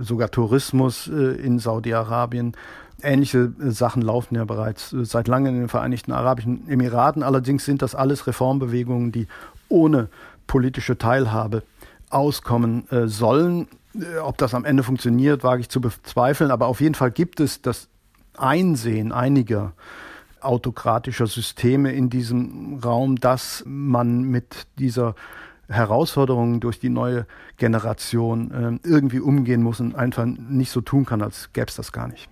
sogar 0.00 0.30
Tourismus 0.30 1.08
äh, 1.08 1.12
in 1.12 1.58
Saudi-Arabien. 1.58 2.52
Ähnliche 3.02 3.52
äh, 3.60 3.70
Sachen 3.70 4.02
laufen 4.02 4.34
ja 4.34 4.44
bereits 4.44 4.90
seit 4.90 5.28
langem 5.28 5.54
in 5.54 5.60
den 5.60 5.68
Vereinigten 5.68 6.12
Arabischen 6.12 6.68
Emiraten. 6.68 7.22
Allerdings 7.22 7.64
sind 7.64 7.82
das 7.82 7.94
alles 7.94 8.26
Reformbewegungen, 8.26 9.12
die 9.12 9.26
ohne 9.68 10.08
politische 10.46 10.96
Teilhabe 10.96 11.62
auskommen 12.10 12.84
sollen. 13.04 13.68
Ob 14.22 14.38
das 14.38 14.54
am 14.54 14.64
Ende 14.64 14.82
funktioniert, 14.82 15.44
wage 15.44 15.60
ich 15.60 15.68
zu 15.68 15.82
bezweifeln. 15.82 16.50
Aber 16.50 16.68
auf 16.68 16.80
jeden 16.80 16.94
Fall 16.94 17.10
gibt 17.10 17.38
es 17.38 17.60
das 17.60 17.88
Einsehen 18.38 19.12
einiger 19.12 19.74
autokratischer 20.40 21.26
Systeme 21.26 21.92
in 21.92 22.10
diesem 22.10 22.78
Raum, 22.82 23.16
dass 23.16 23.62
man 23.66 24.22
mit 24.22 24.66
dieser 24.78 25.14
Herausforderungen 25.68 26.60
durch 26.60 26.80
die 26.80 26.88
neue 26.88 27.26
Generation 27.56 28.80
äh, 28.84 28.88
irgendwie 28.88 29.20
umgehen 29.20 29.62
muss 29.62 29.80
und 29.80 29.94
einfach 29.94 30.24
nicht 30.24 30.70
so 30.70 30.80
tun 30.80 31.04
kann, 31.04 31.22
als 31.22 31.52
gäbe 31.52 31.68
es 31.68 31.76
das 31.76 31.92
gar 31.92 32.08
nicht. 32.08 32.28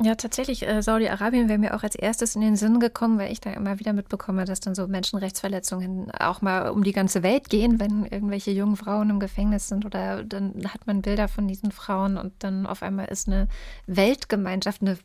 Ja, 0.00 0.14
tatsächlich, 0.14 0.66
äh, 0.66 0.80
Saudi-Arabien 0.80 1.48
wäre 1.48 1.58
mir 1.58 1.74
auch 1.74 1.82
als 1.82 1.96
erstes 1.96 2.36
in 2.36 2.40
den 2.40 2.54
Sinn 2.54 2.78
gekommen, 2.78 3.18
weil 3.18 3.32
ich 3.32 3.40
da 3.40 3.50
immer 3.50 3.80
wieder 3.80 3.92
mitbekomme, 3.92 4.44
dass 4.44 4.60
dann 4.60 4.76
so 4.76 4.86
Menschenrechtsverletzungen 4.86 6.12
auch 6.12 6.40
mal 6.40 6.68
um 6.68 6.84
die 6.84 6.92
ganze 6.92 7.24
Welt 7.24 7.48
gehen, 7.50 7.80
wenn 7.80 8.04
irgendwelche 8.04 8.52
jungen 8.52 8.76
Frauen 8.76 9.10
im 9.10 9.18
Gefängnis 9.18 9.66
sind 9.66 9.84
oder 9.84 10.22
dann 10.22 10.54
hat 10.72 10.86
man 10.86 11.02
Bilder 11.02 11.26
von 11.26 11.48
diesen 11.48 11.72
Frauen 11.72 12.16
und 12.16 12.32
dann 12.38 12.64
auf 12.66 12.84
einmal 12.84 13.06
ist 13.06 13.26
eine 13.26 13.48
Weltgemeinschaft, 13.86 14.82
eine 14.82 14.98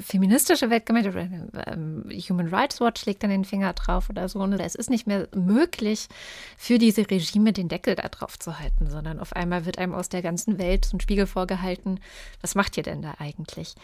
feministische 0.00 0.70
Weltgemeinde 0.70 1.40
ähm, 1.66 2.04
Human 2.28 2.48
Rights 2.48 2.80
Watch 2.80 3.06
legt 3.06 3.22
dann 3.22 3.30
den 3.30 3.44
Finger 3.44 3.72
drauf 3.72 4.10
oder 4.10 4.28
so. 4.28 4.38
Und 4.40 4.52
es 4.54 4.74
ist 4.74 4.90
nicht 4.90 5.06
mehr 5.06 5.28
möglich, 5.34 6.08
für 6.56 6.78
diese 6.78 7.10
Regime 7.10 7.52
den 7.52 7.68
Deckel 7.68 7.94
da 7.94 8.08
drauf 8.08 8.38
zu 8.38 8.58
halten, 8.58 8.88
sondern 8.88 9.20
auf 9.20 9.34
einmal 9.34 9.66
wird 9.66 9.78
einem 9.78 9.94
aus 9.94 10.08
der 10.08 10.22
ganzen 10.22 10.58
Welt 10.58 10.84
so 10.84 10.96
ein 10.96 11.00
Spiegel 11.00 11.26
vorgehalten, 11.26 12.00
was 12.40 12.54
macht 12.54 12.76
ihr 12.76 12.82
denn 12.82 13.02
da 13.02 13.14
eigentlich? 13.18 13.74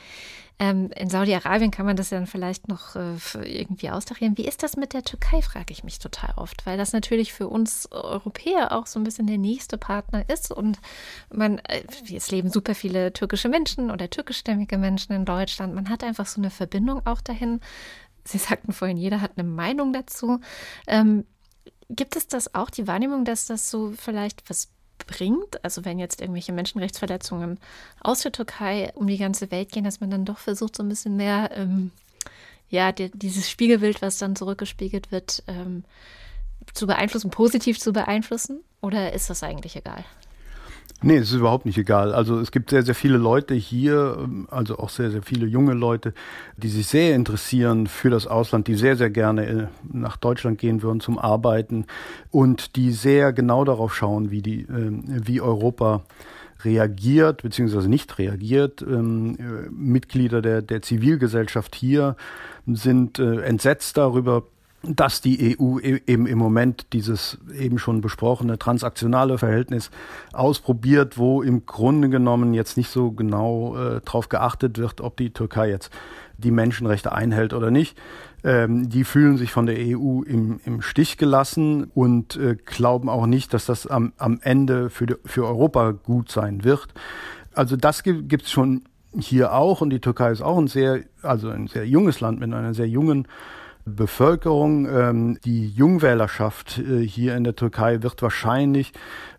Ähm, 0.59 0.90
in 0.97 1.11
Saudi-Arabien 1.11 1.71
kann 1.71 1.85
man 1.85 1.97
das 1.97 2.09
dann 2.09 2.27
vielleicht 2.27 2.66
noch 2.69 2.97
äh, 2.97 3.16
irgendwie 3.45 3.90
austarieren. 3.90 4.38
Wie 4.38 4.47
ist 4.47 4.62
das 4.62 4.77
mit 4.77 4.95
der 4.95 5.03
Türkei, 5.03 5.42
frage 5.42 5.73
ich 5.73 5.85
mich 5.85 5.99
total 5.99 6.33
oft, 6.37 6.64
weil 6.64 6.79
das 6.79 6.95
natürlich 6.95 7.35
für 7.35 7.49
uns 7.49 7.90
Europäer 7.92 8.73
auch 8.73 8.87
so 8.87 8.99
ein 8.99 9.05
bisschen 9.05 9.27
der 9.27 9.37
nächste 9.37 9.77
Partner 9.77 10.25
ist. 10.31 10.51
Und 10.51 10.79
man, 11.31 11.59
äh, 11.59 11.83
es 12.14 12.31
leben 12.31 12.51
super 12.51 12.75
viele 12.75 13.12
türkische 13.12 13.51
Menschen 13.51 13.90
oder 13.90 14.09
türkischstämmige 14.09 14.79
Menschen 14.79 15.12
in 15.12 15.27
Deutschland. 15.27 15.75
Man 15.75 15.90
hat 15.90 16.03
einfach 16.03 16.27
so 16.27 16.40
eine 16.40 16.51
Verbindung 16.51 17.07
auch 17.07 17.21
dahin. 17.21 17.61
Sie 18.25 18.38
sagten 18.38 18.73
vorhin, 18.73 18.97
jeder 18.97 19.21
hat 19.21 19.33
eine 19.37 19.47
Meinung 19.47 19.92
dazu. 19.92 20.40
Ähm, 20.87 21.27
gibt 21.90 22.16
es 22.16 22.29
das 22.29 22.55
auch, 22.55 22.71
die 22.71 22.87
Wahrnehmung, 22.87 23.27
dass 23.27 23.47
das 23.47 23.71
so 23.71 23.92
vielleicht 23.92 24.49
was 24.49 24.69
bringt, 24.98 25.62
also 25.64 25.85
wenn 25.85 25.98
jetzt 25.98 26.20
irgendwelche 26.20 26.52
Menschenrechtsverletzungen 26.52 27.59
aus 28.00 28.20
der 28.20 28.32
Türkei 28.32 28.92
um 28.94 29.06
die 29.06 29.18
ganze 29.18 29.50
Welt 29.50 29.70
gehen, 29.70 29.85
dass 29.85 30.00
man 30.00 30.11
dann 30.11 30.24
doch 30.24 30.38
versucht, 30.38 30.76
so 30.76 30.82
ein 30.82 30.88
bisschen 30.88 31.16
mehr, 31.16 31.50
ähm, 31.54 31.90
ja, 32.68 32.92
die, 32.92 33.11
dieses 33.11 33.48
Spiegelbild, 33.48 34.02
was 34.02 34.18
dann 34.18 34.37
zurückgespiegelt 34.37 35.12
wird, 35.12 35.42
ähm, 35.46 35.85
zu 36.72 36.87
beeinflussen, 36.87 37.30
positiv 37.30 37.78
zu 37.78 37.92
beeinflussen? 37.92 38.61
Oder 38.80 39.12
ist 39.12 39.30
das 39.30 39.42
eigentlich 39.42 39.76
egal? 39.76 40.04
Nee, 41.02 41.18
es 41.18 41.28
ist 41.28 41.37
überhaupt 41.37 41.66
nicht 41.66 41.76
egal. 41.76 42.14
Also 42.14 42.40
es 42.40 42.50
gibt 42.50 42.70
sehr, 42.70 42.82
sehr 42.82 42.94
viele 42.94 43.18
Leute 43.18 43.54
hier, 43.54 44.28
also 44.50 44.78
auch 44.78 44.88
sehr, 44.88 45.11
sehr 45.11 45.22
viele 45.22 45.46
junge 45.46 45.74
Leute, 45.74 46.14
die 46.56 46.68
sich 46.68 46.87
sehr 46.87 47.14
interessieren 47.14 47.87
für 47.87 48.09
das 48.09 48.26
Ausland, 48.26 48.66
die 48.66 48.76
sehr, 48.76 48.96
sehr 48.96 49.11
gerne 49.11 49.46
äh, 49.46 49.66
nach 49.92 50.16
Deutschland 50.16 50.59
gehen 50.59 50.82
würden 50.82 51.00
zum 51.00 51.18
Arbeiten 51.18 51.85
und 52.30 52.76
die 52.76 52.92
sehr 52.92 53.35
genau 53.35 53.64
darauf 53.64 53.94
schauen, 53.94 54.30
wie 54.30 54.40
die, 54.40 54.62
ähm, 54.62 55.04
wie 55.06 55.42
Europa 55.42 56.02
reagiert 56.64 57.42
beziehungsweise 57.42 57.90
nicht 57.90 58.18
reagiert. 58.18 58.80
Ähm, 58.80 59.37
äh, 59.38 59.70
Mitglieder 59.70 60.40
der, 60.40 60.62
der 60.62 60.80
Zivilgesellschaft 60.80 61.74
hier 61.74 62.16
sind 62.66 63.18
äh, 63.18 63.42
entsetzt 63.42 63.98
darüber, 63.98 64.44
dass 64.83 65.21
die 65.21 65.57
EU 65.59 65.79
e-, 65.79 66.01
eben 66.07 66.27
im 66.27 66.39
Moment 66.39 66.87
dieses 66.93 67.39
eben 67.59 67.79
schon 67.79 68.01
besprochene 68.01 68.59
transaktionale 68.59 69.39
Verhältnis 69.39 69.91
ausprobiert, 70.33 71.19
wo 71.19 71.43
im 71.43 71.67
Grunde 71.67 72.09
genommen 72.09 72.55
jetzt 72.55 72.77
nicht 72.77 72.91
so 72.91 73.11
genau 73.11 73.77
äh, 73.77 74.01
darauf 74.05 74.29
geachtet 74.29 74.79
wird, 74.79 75.01
ob 75.01 75.17
die 75.17 75.31
Türkei 75.31 75.71
jetzt 75.71 75.91
die 76.39 76.51
Menschenrechte 76.51 77.12
einhält 77.12 77.55
oder 77.55 77.71
nicht. 77.71 77.99
Ähm, 78.45 78.89
die 78.89 79.05
fühlen 79.05 79.39
sich 79.39 79.51
von 79.51 79.67
der 79.67 79.77
EU 79.79 80.23
im, 80.23 80.61
im 80.65 80.83
Stich 80.83 81.17
gelassen 81.17 81.91
und 81.95 82.37
äh, 82.37 82.57
glauben 82.65 83.09
auch 83.09 83.27
nicht, 83.27 83.55
dass 83.55 83.67
das 83.67 83.87
am, 83.87 84.12
am 84.19 84.39
Ende 84.43 84.91
für, 84.91 85.07
die, 85.07 85.15
für 85.25 85.47
Europa 85.47 85.93
gut 85.93 86.31
sein 86.31 86.62
wird. 86.62 86.89
Also 87.55 87.77
das 87.77 88.03
gibt 88.03 88.43
es 88.43 88.51
schon 88.51 88.83
hier 89.19 89.55
auch 89.55 89.81
und 89.81 89.91
die 89.91 90.01
Türkei 90.01 90.31
ist 90.31 90.43
auch 90.43 90.59
ein 90.59 90.69
sehr, 90.69 91.01
also 91.23 91.49
ein 91.49 91.69
sehr 91.69 91.89
junges 91.89 92.21
Land 92.21 92.39
mit 92.39 92.53
einer 92.53 92.75
sehr 92.75 92.89
jungen 92.89 93.27
Bevölkerung. 93.87 94.87
Ähm, 94.87 95.38
die 95.44 95.68
Jungwählerschaft 95.68 96.79
äh, 96.79 97.07
hier 97.07 97.37
in 97.37 97.44
der 97.44 97.57
Türkei 97.57 98.03
wird 98.03 98.20
wahrscheinlich 98.20 98.92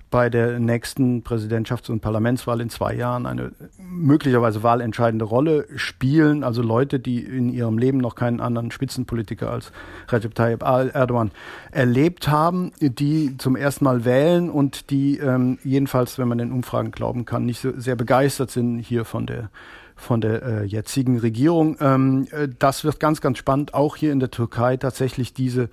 bei 0.09 0.29
der 0.29 0.59
nächsten 0.59 1.21
Präsidentschafts- 1.21 1.91
und 1.91 1.99
Parlamentswahl 1.99 2.61
in 2.61 2.69
zwei 2.69 2.93
Jahren 2.93 3.25
eine 3.25 3.51
möglicherweise 3.77 4.63
wahlentscheidende 4.63 5.25
Rolle 5.25 5.67
spielen. 5.75 6.43
Also 6.43 6.61
Leute, 6.61 6.99
die 6.99 7.19
in 7.19 7.49
ihrem 7.49 7.77
Leben 7.77 7.97
noch 7.97 8.15
keinen 8.15 8.39
anderen 8.39 8.71
Spitzenpolitiker 8.71 9.51
als 9.51 9.71
Recep 10.09 10.33
Tayyip 10.33 10.63
Erdogan 10.63 11.31
erlebt 11.71 12.29
haben, 12.29 12.71
die 12.79 13.35
zum 13.37 13.57
ersten 13.57 13.83
Mal 13.83 14.05
wählen 14.05 14.49
und 14.49 14.91
die 14.91 15.17
ähm, 15.17 15.59
jedenfalls, 15.63 16.17
wenn 16.17 16.29
man 16.29 16.37
den 16.37 16.53
Umfragen 16.53 16.91
glauben 16.91 17.25
kann, 17.25 17.45
nicht 17.45 17.59
so 17.59 17.77
sehr 17.77 17.97
begeistert 17.97 18.49
sind 18.49 18.79
hier 18.79 19.03
von 19.03 19.25
der 19.25 19.49
von 19.97 20.21
der 20.21 20.43
äh, 20.43 20.63
jetzigen 20.63 21.19
Regierung. 21.19 21.75
Ähm, 21.81 22.27
äh, 22.31 22.47
das 22.57 22.83
wird 22.83 22.99
ganz, 22.99 23.19
ganz 23.19 23.37
spannend, 23.39 23.73
auch 23.73 23.95
hier 23.95 24.13
in 24.13 24.19
der 24.19 24.31
Türkei 24.31 24.77
tatsächlich 24.77 25.33
diese, 25.33 25.69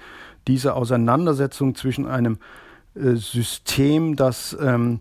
diese 0.48 0.74
Auseinandersetzung 0.74 1.74
zwischen 1.74 2.06
einem 2.06 2.38
äh, 2.94 3.14
System, 3.14 4.16
das 4.16 4.56
ähm, 4.60 5.00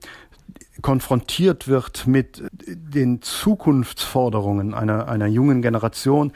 konfrontiert 0.82 1.68
wird 1.68 2.06
mit 2.08 2.44
den 2.68 3.22
Zukunftsforderungen 3.22 4.74
einer, 4.74 5.08
einer 5.08 5.28
jungen 5.28 5.62
Generation, 5.62 6.34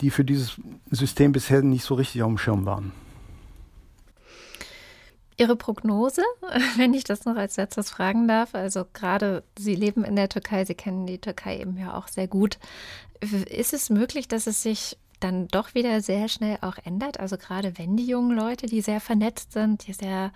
die 0.00 0.10
für 0.10 0.24
dieses 0.24 0.60
System 0.90 1.32
bisher 1.32 1.62
nicht 1.62 1.84
so 1.84 1.94
richtig 1.94 2.22
auf 2.22 2.28
dem 2.28 2.38
Schirm 2.38 2.66
waren. 2.66 2.92
Ihre 5.36 5.56
Prognose, 5.56 6.22
wenn 6.76 6.94
ich 6.94 7.04
das 7.04 7.24
noch 7.24 7.36
als 7.36 7.56
letztes 7.56 7.90
fragen 7.90 8.28
darf, 8.28 8.54
also 8.54 8.84
gerade 8.92 9.42
Sie 9.58 9.74
leben 9.74 10.04
in 10.04 10.16
der 10.16 10.28
Türkei, 10.28 10.64
Sie 10.64 10.74
kennen 10.74 11.06
die 11.06 11.18
Türkei 11.18 11.60
eben 11.60 11.76
ja 11.76 11.96
auch 11.96 12.08
sehr 12.08 12.28
gut. 12.28 12.58
Ist 13.20 13.72
es 13.72 13.90
möglich, 13.90 14.28
dass 14.28 14.46
es 14.46 14.62
sich 14.62 14.96
dann 15.20 15.48
doch 15.48 15.74
wieder 15.74 16.00
sehr 16.00 16.28
schnell 16.28 16.58
auch 16.60 16.76
ändert? 16.84 17.18
Also 17.18 17.38
gerade 17.38 17.78
wenn 17.78 17.96
die 17.96 18.06
jungen 18.06 18.36
Leute, 18.36 18.66
die 18.66 18.80
sehr 18.80 19.00
vernetzt 19.00 19.52
sind, 19.52 19.86
die 19.86 19.92
sehr 19.92 20.32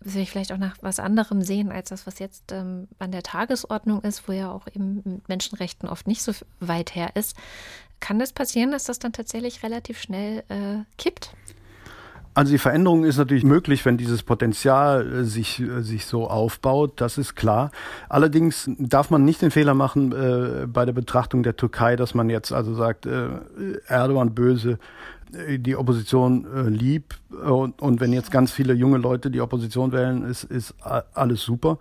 sich 0.00 0.30
vielleicht 0.30 0.52
auch 0.52 0.58
nach 0.58 0.76
was 0.80 1.00
anderem 1.00 1.42
sehen 1.42 1.72
als 1.72 1.88
das, 1.88 2.06
was 2.06 2.18
jetzt 2.18 2.52
ähm, 2.52 2.88
an 2.98 3.10
der 3.10 3.22
Tagesordnung 3.22 4.02
ist, 4.02 4.28
wo 4.28 4.32
ja 4.32 4.52
auch 4.52 4.66
eben 4.68 5.02
mit 5.04 5.28
Menschenrechten 5.28 5.88
oft 5.88 6.06
nicht 6.06 6.22
so 6.22 6.32
weit 6.60 6.94
her 6.94 7.10
ist, 7.14 7.36
kann 8.00 8.18
das 8.18 8.32
passieren, 8.32 8.70
dass 8.70 8.84
das 8.84 9.00
dann 9.00 9.12
tatsächlich 9.12 9.62
relativ 9.62 10.00
schnell 10.00 10.44
äh, 10.48 10.84
kippt? 10.98 11.32
Also 12.38 12.52
die 12.52 12.58
Veränderung 12.58 13.02
ist 13.02 13.18
natürlich 13.18 13.42
möglich, 13.42 13.84
wenn 13.84 13.96
dieses 13.96 14.22
Potenzial 14.22 15.12
äh, 15.12 15.24
sich, 15.24 15.58
äh, 15.58 15.82
sich 15.82 16.06
so 16.06 16.30
aufbaut, 16.30 17.00
das 17.00 17.18
ist 17.18 17.34
klar. 17.34 17.72
Allerdings 18.08 18.70
darf 18.78 19.10
man 19.10 19.24
nicht 19.24 19.42
den 19.42 19.50
Fehler 19.50 19.74
machen 19.74 20.12
äh, 20.12 20.68
bei 20.68 20.84
der 20.84 20.92
Betrachtung 20.92 21.42
der 21.42 21.56
Türkei, 21.56 21.96
dass 21.96 22.14
man 22.14 22.30
jetzt 22.30 22.52
also 22.52 22.76
sagt, 22.76 23.06
äh, 23.06 23.26
Erdogan 23.88 24.36
böse, 24.36 24.78
äh, 25.32 25.58
die 25.58 25.74
Opposition 25.74 26.46
äh, 26.54 26.68
lieb 26.68 27.16
und, 27.44 27.82
und 27.82 28.00
wenn 28.00 28.12
jetzt 28.12 28.30
ganz 28.30 28.52
viele 28.52 28.72
junge 28.72 28.98
Leute 28.98 29.32
die 29.32 29.40
Opposition 29.40 29.90
wählen, 29.90 30.22
ist, 30.22 30.44
ist 30.44 30.76
alles 31.14 31.42
super. 31.42 31.78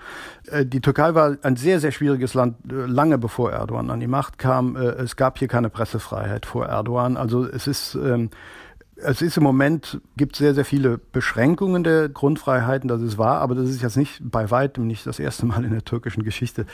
Äh, 0.47 0.66
die 0.66 0.82
Türkei 0.82 1.14
war 1.14 1.38
ein 1.43 1.55
sehr, 1.55 1.80
sehr 1.80 1.91
schwieriges 1.91 2.34
Land, 2.34 2.55
lange 2.68 3.20
bevor 3.20 3.51
Erdogan 3.51 3.91
an 3.91 3.99
die 3.99 4.08
Macht 4.08 4.39
kam. 4.39 4.76
Äh, 4.76 4.86
es 5.03 5.16
gab 5.16 5.38
hier 5.38 5.49
keine 5.49 5.70
Pressefreiheit 5.70 6.47
vor 6.47 6.66
Erdogan. 6.66 7.16
Also 7.16 7.45
es 7.45 7.68
ist 7.68 7.93
ähm, 7.93 8.32
es 9.04 9.22
ist 9.22 9.38
im 9.38 9.43
Moment, 9.43 10.02
gibt 10.16 10.36
sehr, 10.36 10.56
sehr 10.56 10.66
viele 10.66 10.98
Beschränkungen 10.98 11.84
der 11.84 12.10
Grundfreiheiten, 12.10 12.88
das 12.88 13.02
ist 13.02 13.18
wahr, 13.18 13.41
aber 13.41 13.54
das 13.56 13.70
ist 13.70 13.82
jetzt 13.82 13.98
nicht 13.98 14.20
bei 14.22 14.50
weitem 14.50 14.88
nicht 14.88 15.06
das 15.06 15.20
erste 15.20 15.45
Mal 15.45 15.64
in 15.64 15.72
der 15.72 15.86
türkischen 15.86 16.24
Geschichte, 16.24 16.66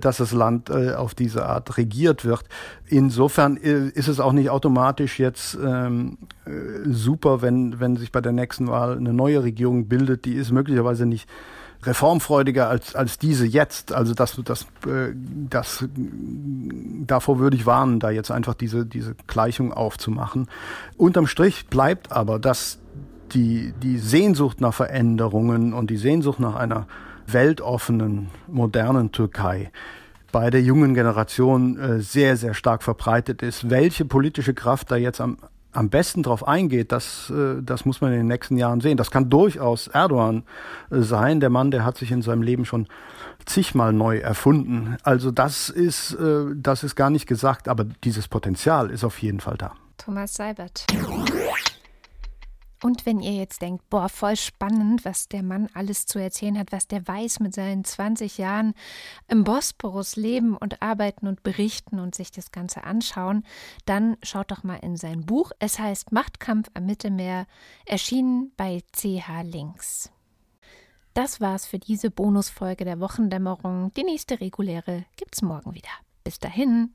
dass 0.00 0.16
das 0.16 0.32
Land 0.32 0.70
äh, 0.70 0.94
auf 0.94 1.14
diese 1.14 1.46
Art 1.46 1.76
regiert 1.76 2.24
wird. 2.24 2.44
Insofern 2.86 3.56
äh, 3.56 3.88
ist 3.88 4.08
es 4.08 4.18
auch 4.18 4.32
nicht 4.32 4.50
automatisch 4.50 5.18
jetzt 5.18 5.56
ähm, 5.62 6.18
äh, 6.46 6.50
super, 6.84 7.42
wenn, 7.42 7.78
wenn 7.78 7.96
sich 7.96 8.10
bei 8.10 8.20
der 8.20 8.32
nächsten 8.32 8.68
Wahl 8.68 8.96
eine 8.96 9.12
neue 9.12 9.42
Regierung 9.42 9.86
bildet, 9.88 10.24
die 10.24 10.34
ist 10.34 10.50
möglicherweise 10.50 11.06
nicht 11.06 11.28
reformfreudiger 11.82 12.68
als, 12.68 12.94
als 12.94 13.18
diese 13.18 13.46
jetzt. 13.46 13.92
Also 13.92 14.14
das, 14.14 14.40
das, 14.44 14.62
äh, 14.86 15.12
das, 15.14 15.84
davor 17.06 17.38
würde 17.38 17.56
ich 17.56 17.66
warnen, 17.66 18.00
da 18.00 18.10
jetzt 18.10 18.30
einfach 18.30 18.54
diese, 18.54 18.84
diese 18.84 19.14
Gleichung 19.26 19.72
aufzumachen. 19.72 20.48
Unterm 20.96 21.26
Strich 21.26 21.66
bleibt 21.66 22.12
aber, 22.12 22.38
dass 22.38 22.78
die, 23.32 23.72
die 23.82 23.98
Sehnsucht 23.98 24.60
nach 24.60 24.74
Veränderungen 24.74 25.72
und 25.72 25.90
die 25.90 25.96
Sehnsucht 25.96 26.40
nach 26.40 26.56
einer 26.56 26.86
weltoffenen, 27.26 28.28
modernen 28.46 29.12
Türkei 29.12 29.70
bei 30.32 30.50
der 30.50 30.62
jungen 30.62 30.94
Generation 30.94 31.78
äh, 31.78 32.00
sehr, 32.00 32.36
sehr 32.36 32.54
stark 32.54 32.82
verbreitet 32.82 33.42
ist. 33.42 33.70
Welche 33.70 34.04
politische 34.04 34.54
Kraft 34.54 34.90
da 34.90 34.96
jetzt 34.96 35.20
am 35.20 35.38
am 35.78 35.90
besten 35.90 36.24
darauf 36.24 36.46
eingeht, 36.46 36.90
das, 36.90 37.30
äh, 37.30 37.62
das 37.62 37.84
muss 37.84 38.00
man 38.00 38.12
in 38.12 38.18
den 38.18 38.26
nächsten 38.26 38.56
Jahren 38.56 38.80
sehen. 38.80 38.96
Das 38.96 39.12
kann 39.12 39.30
durchaus 39.30 39.86
Erdogan 39.86 40.42
äh, 40.90 41.00
sein. 41.00 41.38
Der 41.38 41.50
Mann, 41.50 41.70
der 41.70 41.84
hat 41.84 41.96
sich 41.96 42.10
in 42.10 42.20
seinem 42.20 42.42
Leben 42.42 42.64
schon 42.64 42.88
zigmal 43.46 43.92
neu 43.92 44.18
erfunden. 44.18 44.96
Also 45.04 45.30
das 45.30 45.70
ist, 45.70 46.14
äh, 46.14 46.46
das 46.54 46.82
ist 46.82 46.96
gar 46.96 47.10
nicht 47.10 47.26
gesagt, 47.26 47.68
aber 47.68 47.84
dieses 47.84 48.26
Potenzial 48.26 48.90
ist 48.90 49.04
auf 49.04 49.22
jeden 49.22 49.38
Fall 49.38 49.56
da. 49.56 49.72
Thomas 49.96 50.34
Seibert. 50.34 50.84
Und 52.82 53.06
wenn 53.06 53.20
ihr 53.20 53.32
jetzt 53.32 53.60
denkt, 53.62 53.88
boah, 53.90 54.08
voll 54.08 54.36
spannend, 54.36 55.04
was 55.04 55.28
der 55.28 55.42
Mann 55.42 55.68
alles 55.74 56.06
zu 56.06 56.18
erzählen 56.18 56.58
hat, 56.58 56.70
was 56.70 56.86
der 56.86 57.06
weiß 57.06 57.40
mit 57.40 57.54
seinen 57.54 57.84
20 57.84 58.38
Jahren 58.38 58.74
im 59.26 59.44
Bosporus 59.44 60.16
leben 60.16 60.56
und 60.56 60.80
arbeiten 60.80 61.26
und 61.26 61.42
berichten 61.42 61.98
und 61.98 62.14
sich 62.14 62.30
das 62.30 62.52
Ganze 62.52 62.84
anschauen, 62.84 63.44
dann 63.84 64.16
schaut 64.22 64.50
doch 64.50 64.62
mal 64.62 64.76
in 64.76 64.96
sein 64.96 65.26
Buch. 65.26 65.50
Es 65.58 65.78
heißt 65.78 66.12
Machtkampf 66.12 66.68
am 66.74 66.86
Mittelmeer, 66.86 67.46
erschienen 67.84 68.52
bei 68.56 68.82
CH 68.92 69.42
Links. 69.42 70.12
Das 71.14 71.40
war's 71.40 71.66
für 71.66 71.80
diese 71.80 72.12
Bonusfolge 72.12 72.84
der 72.84 73.00
Wochendämmerung. 73.00 73.92
Die 73.94 74.04
nächste 74.04 74.40
reguläre 74.40 75.04
gibt's 75.16 75.42
morgen 75.42 75.74
wieder. 75.74 75.90
Bis 76.22 76.38
dahin. 76.38 76.94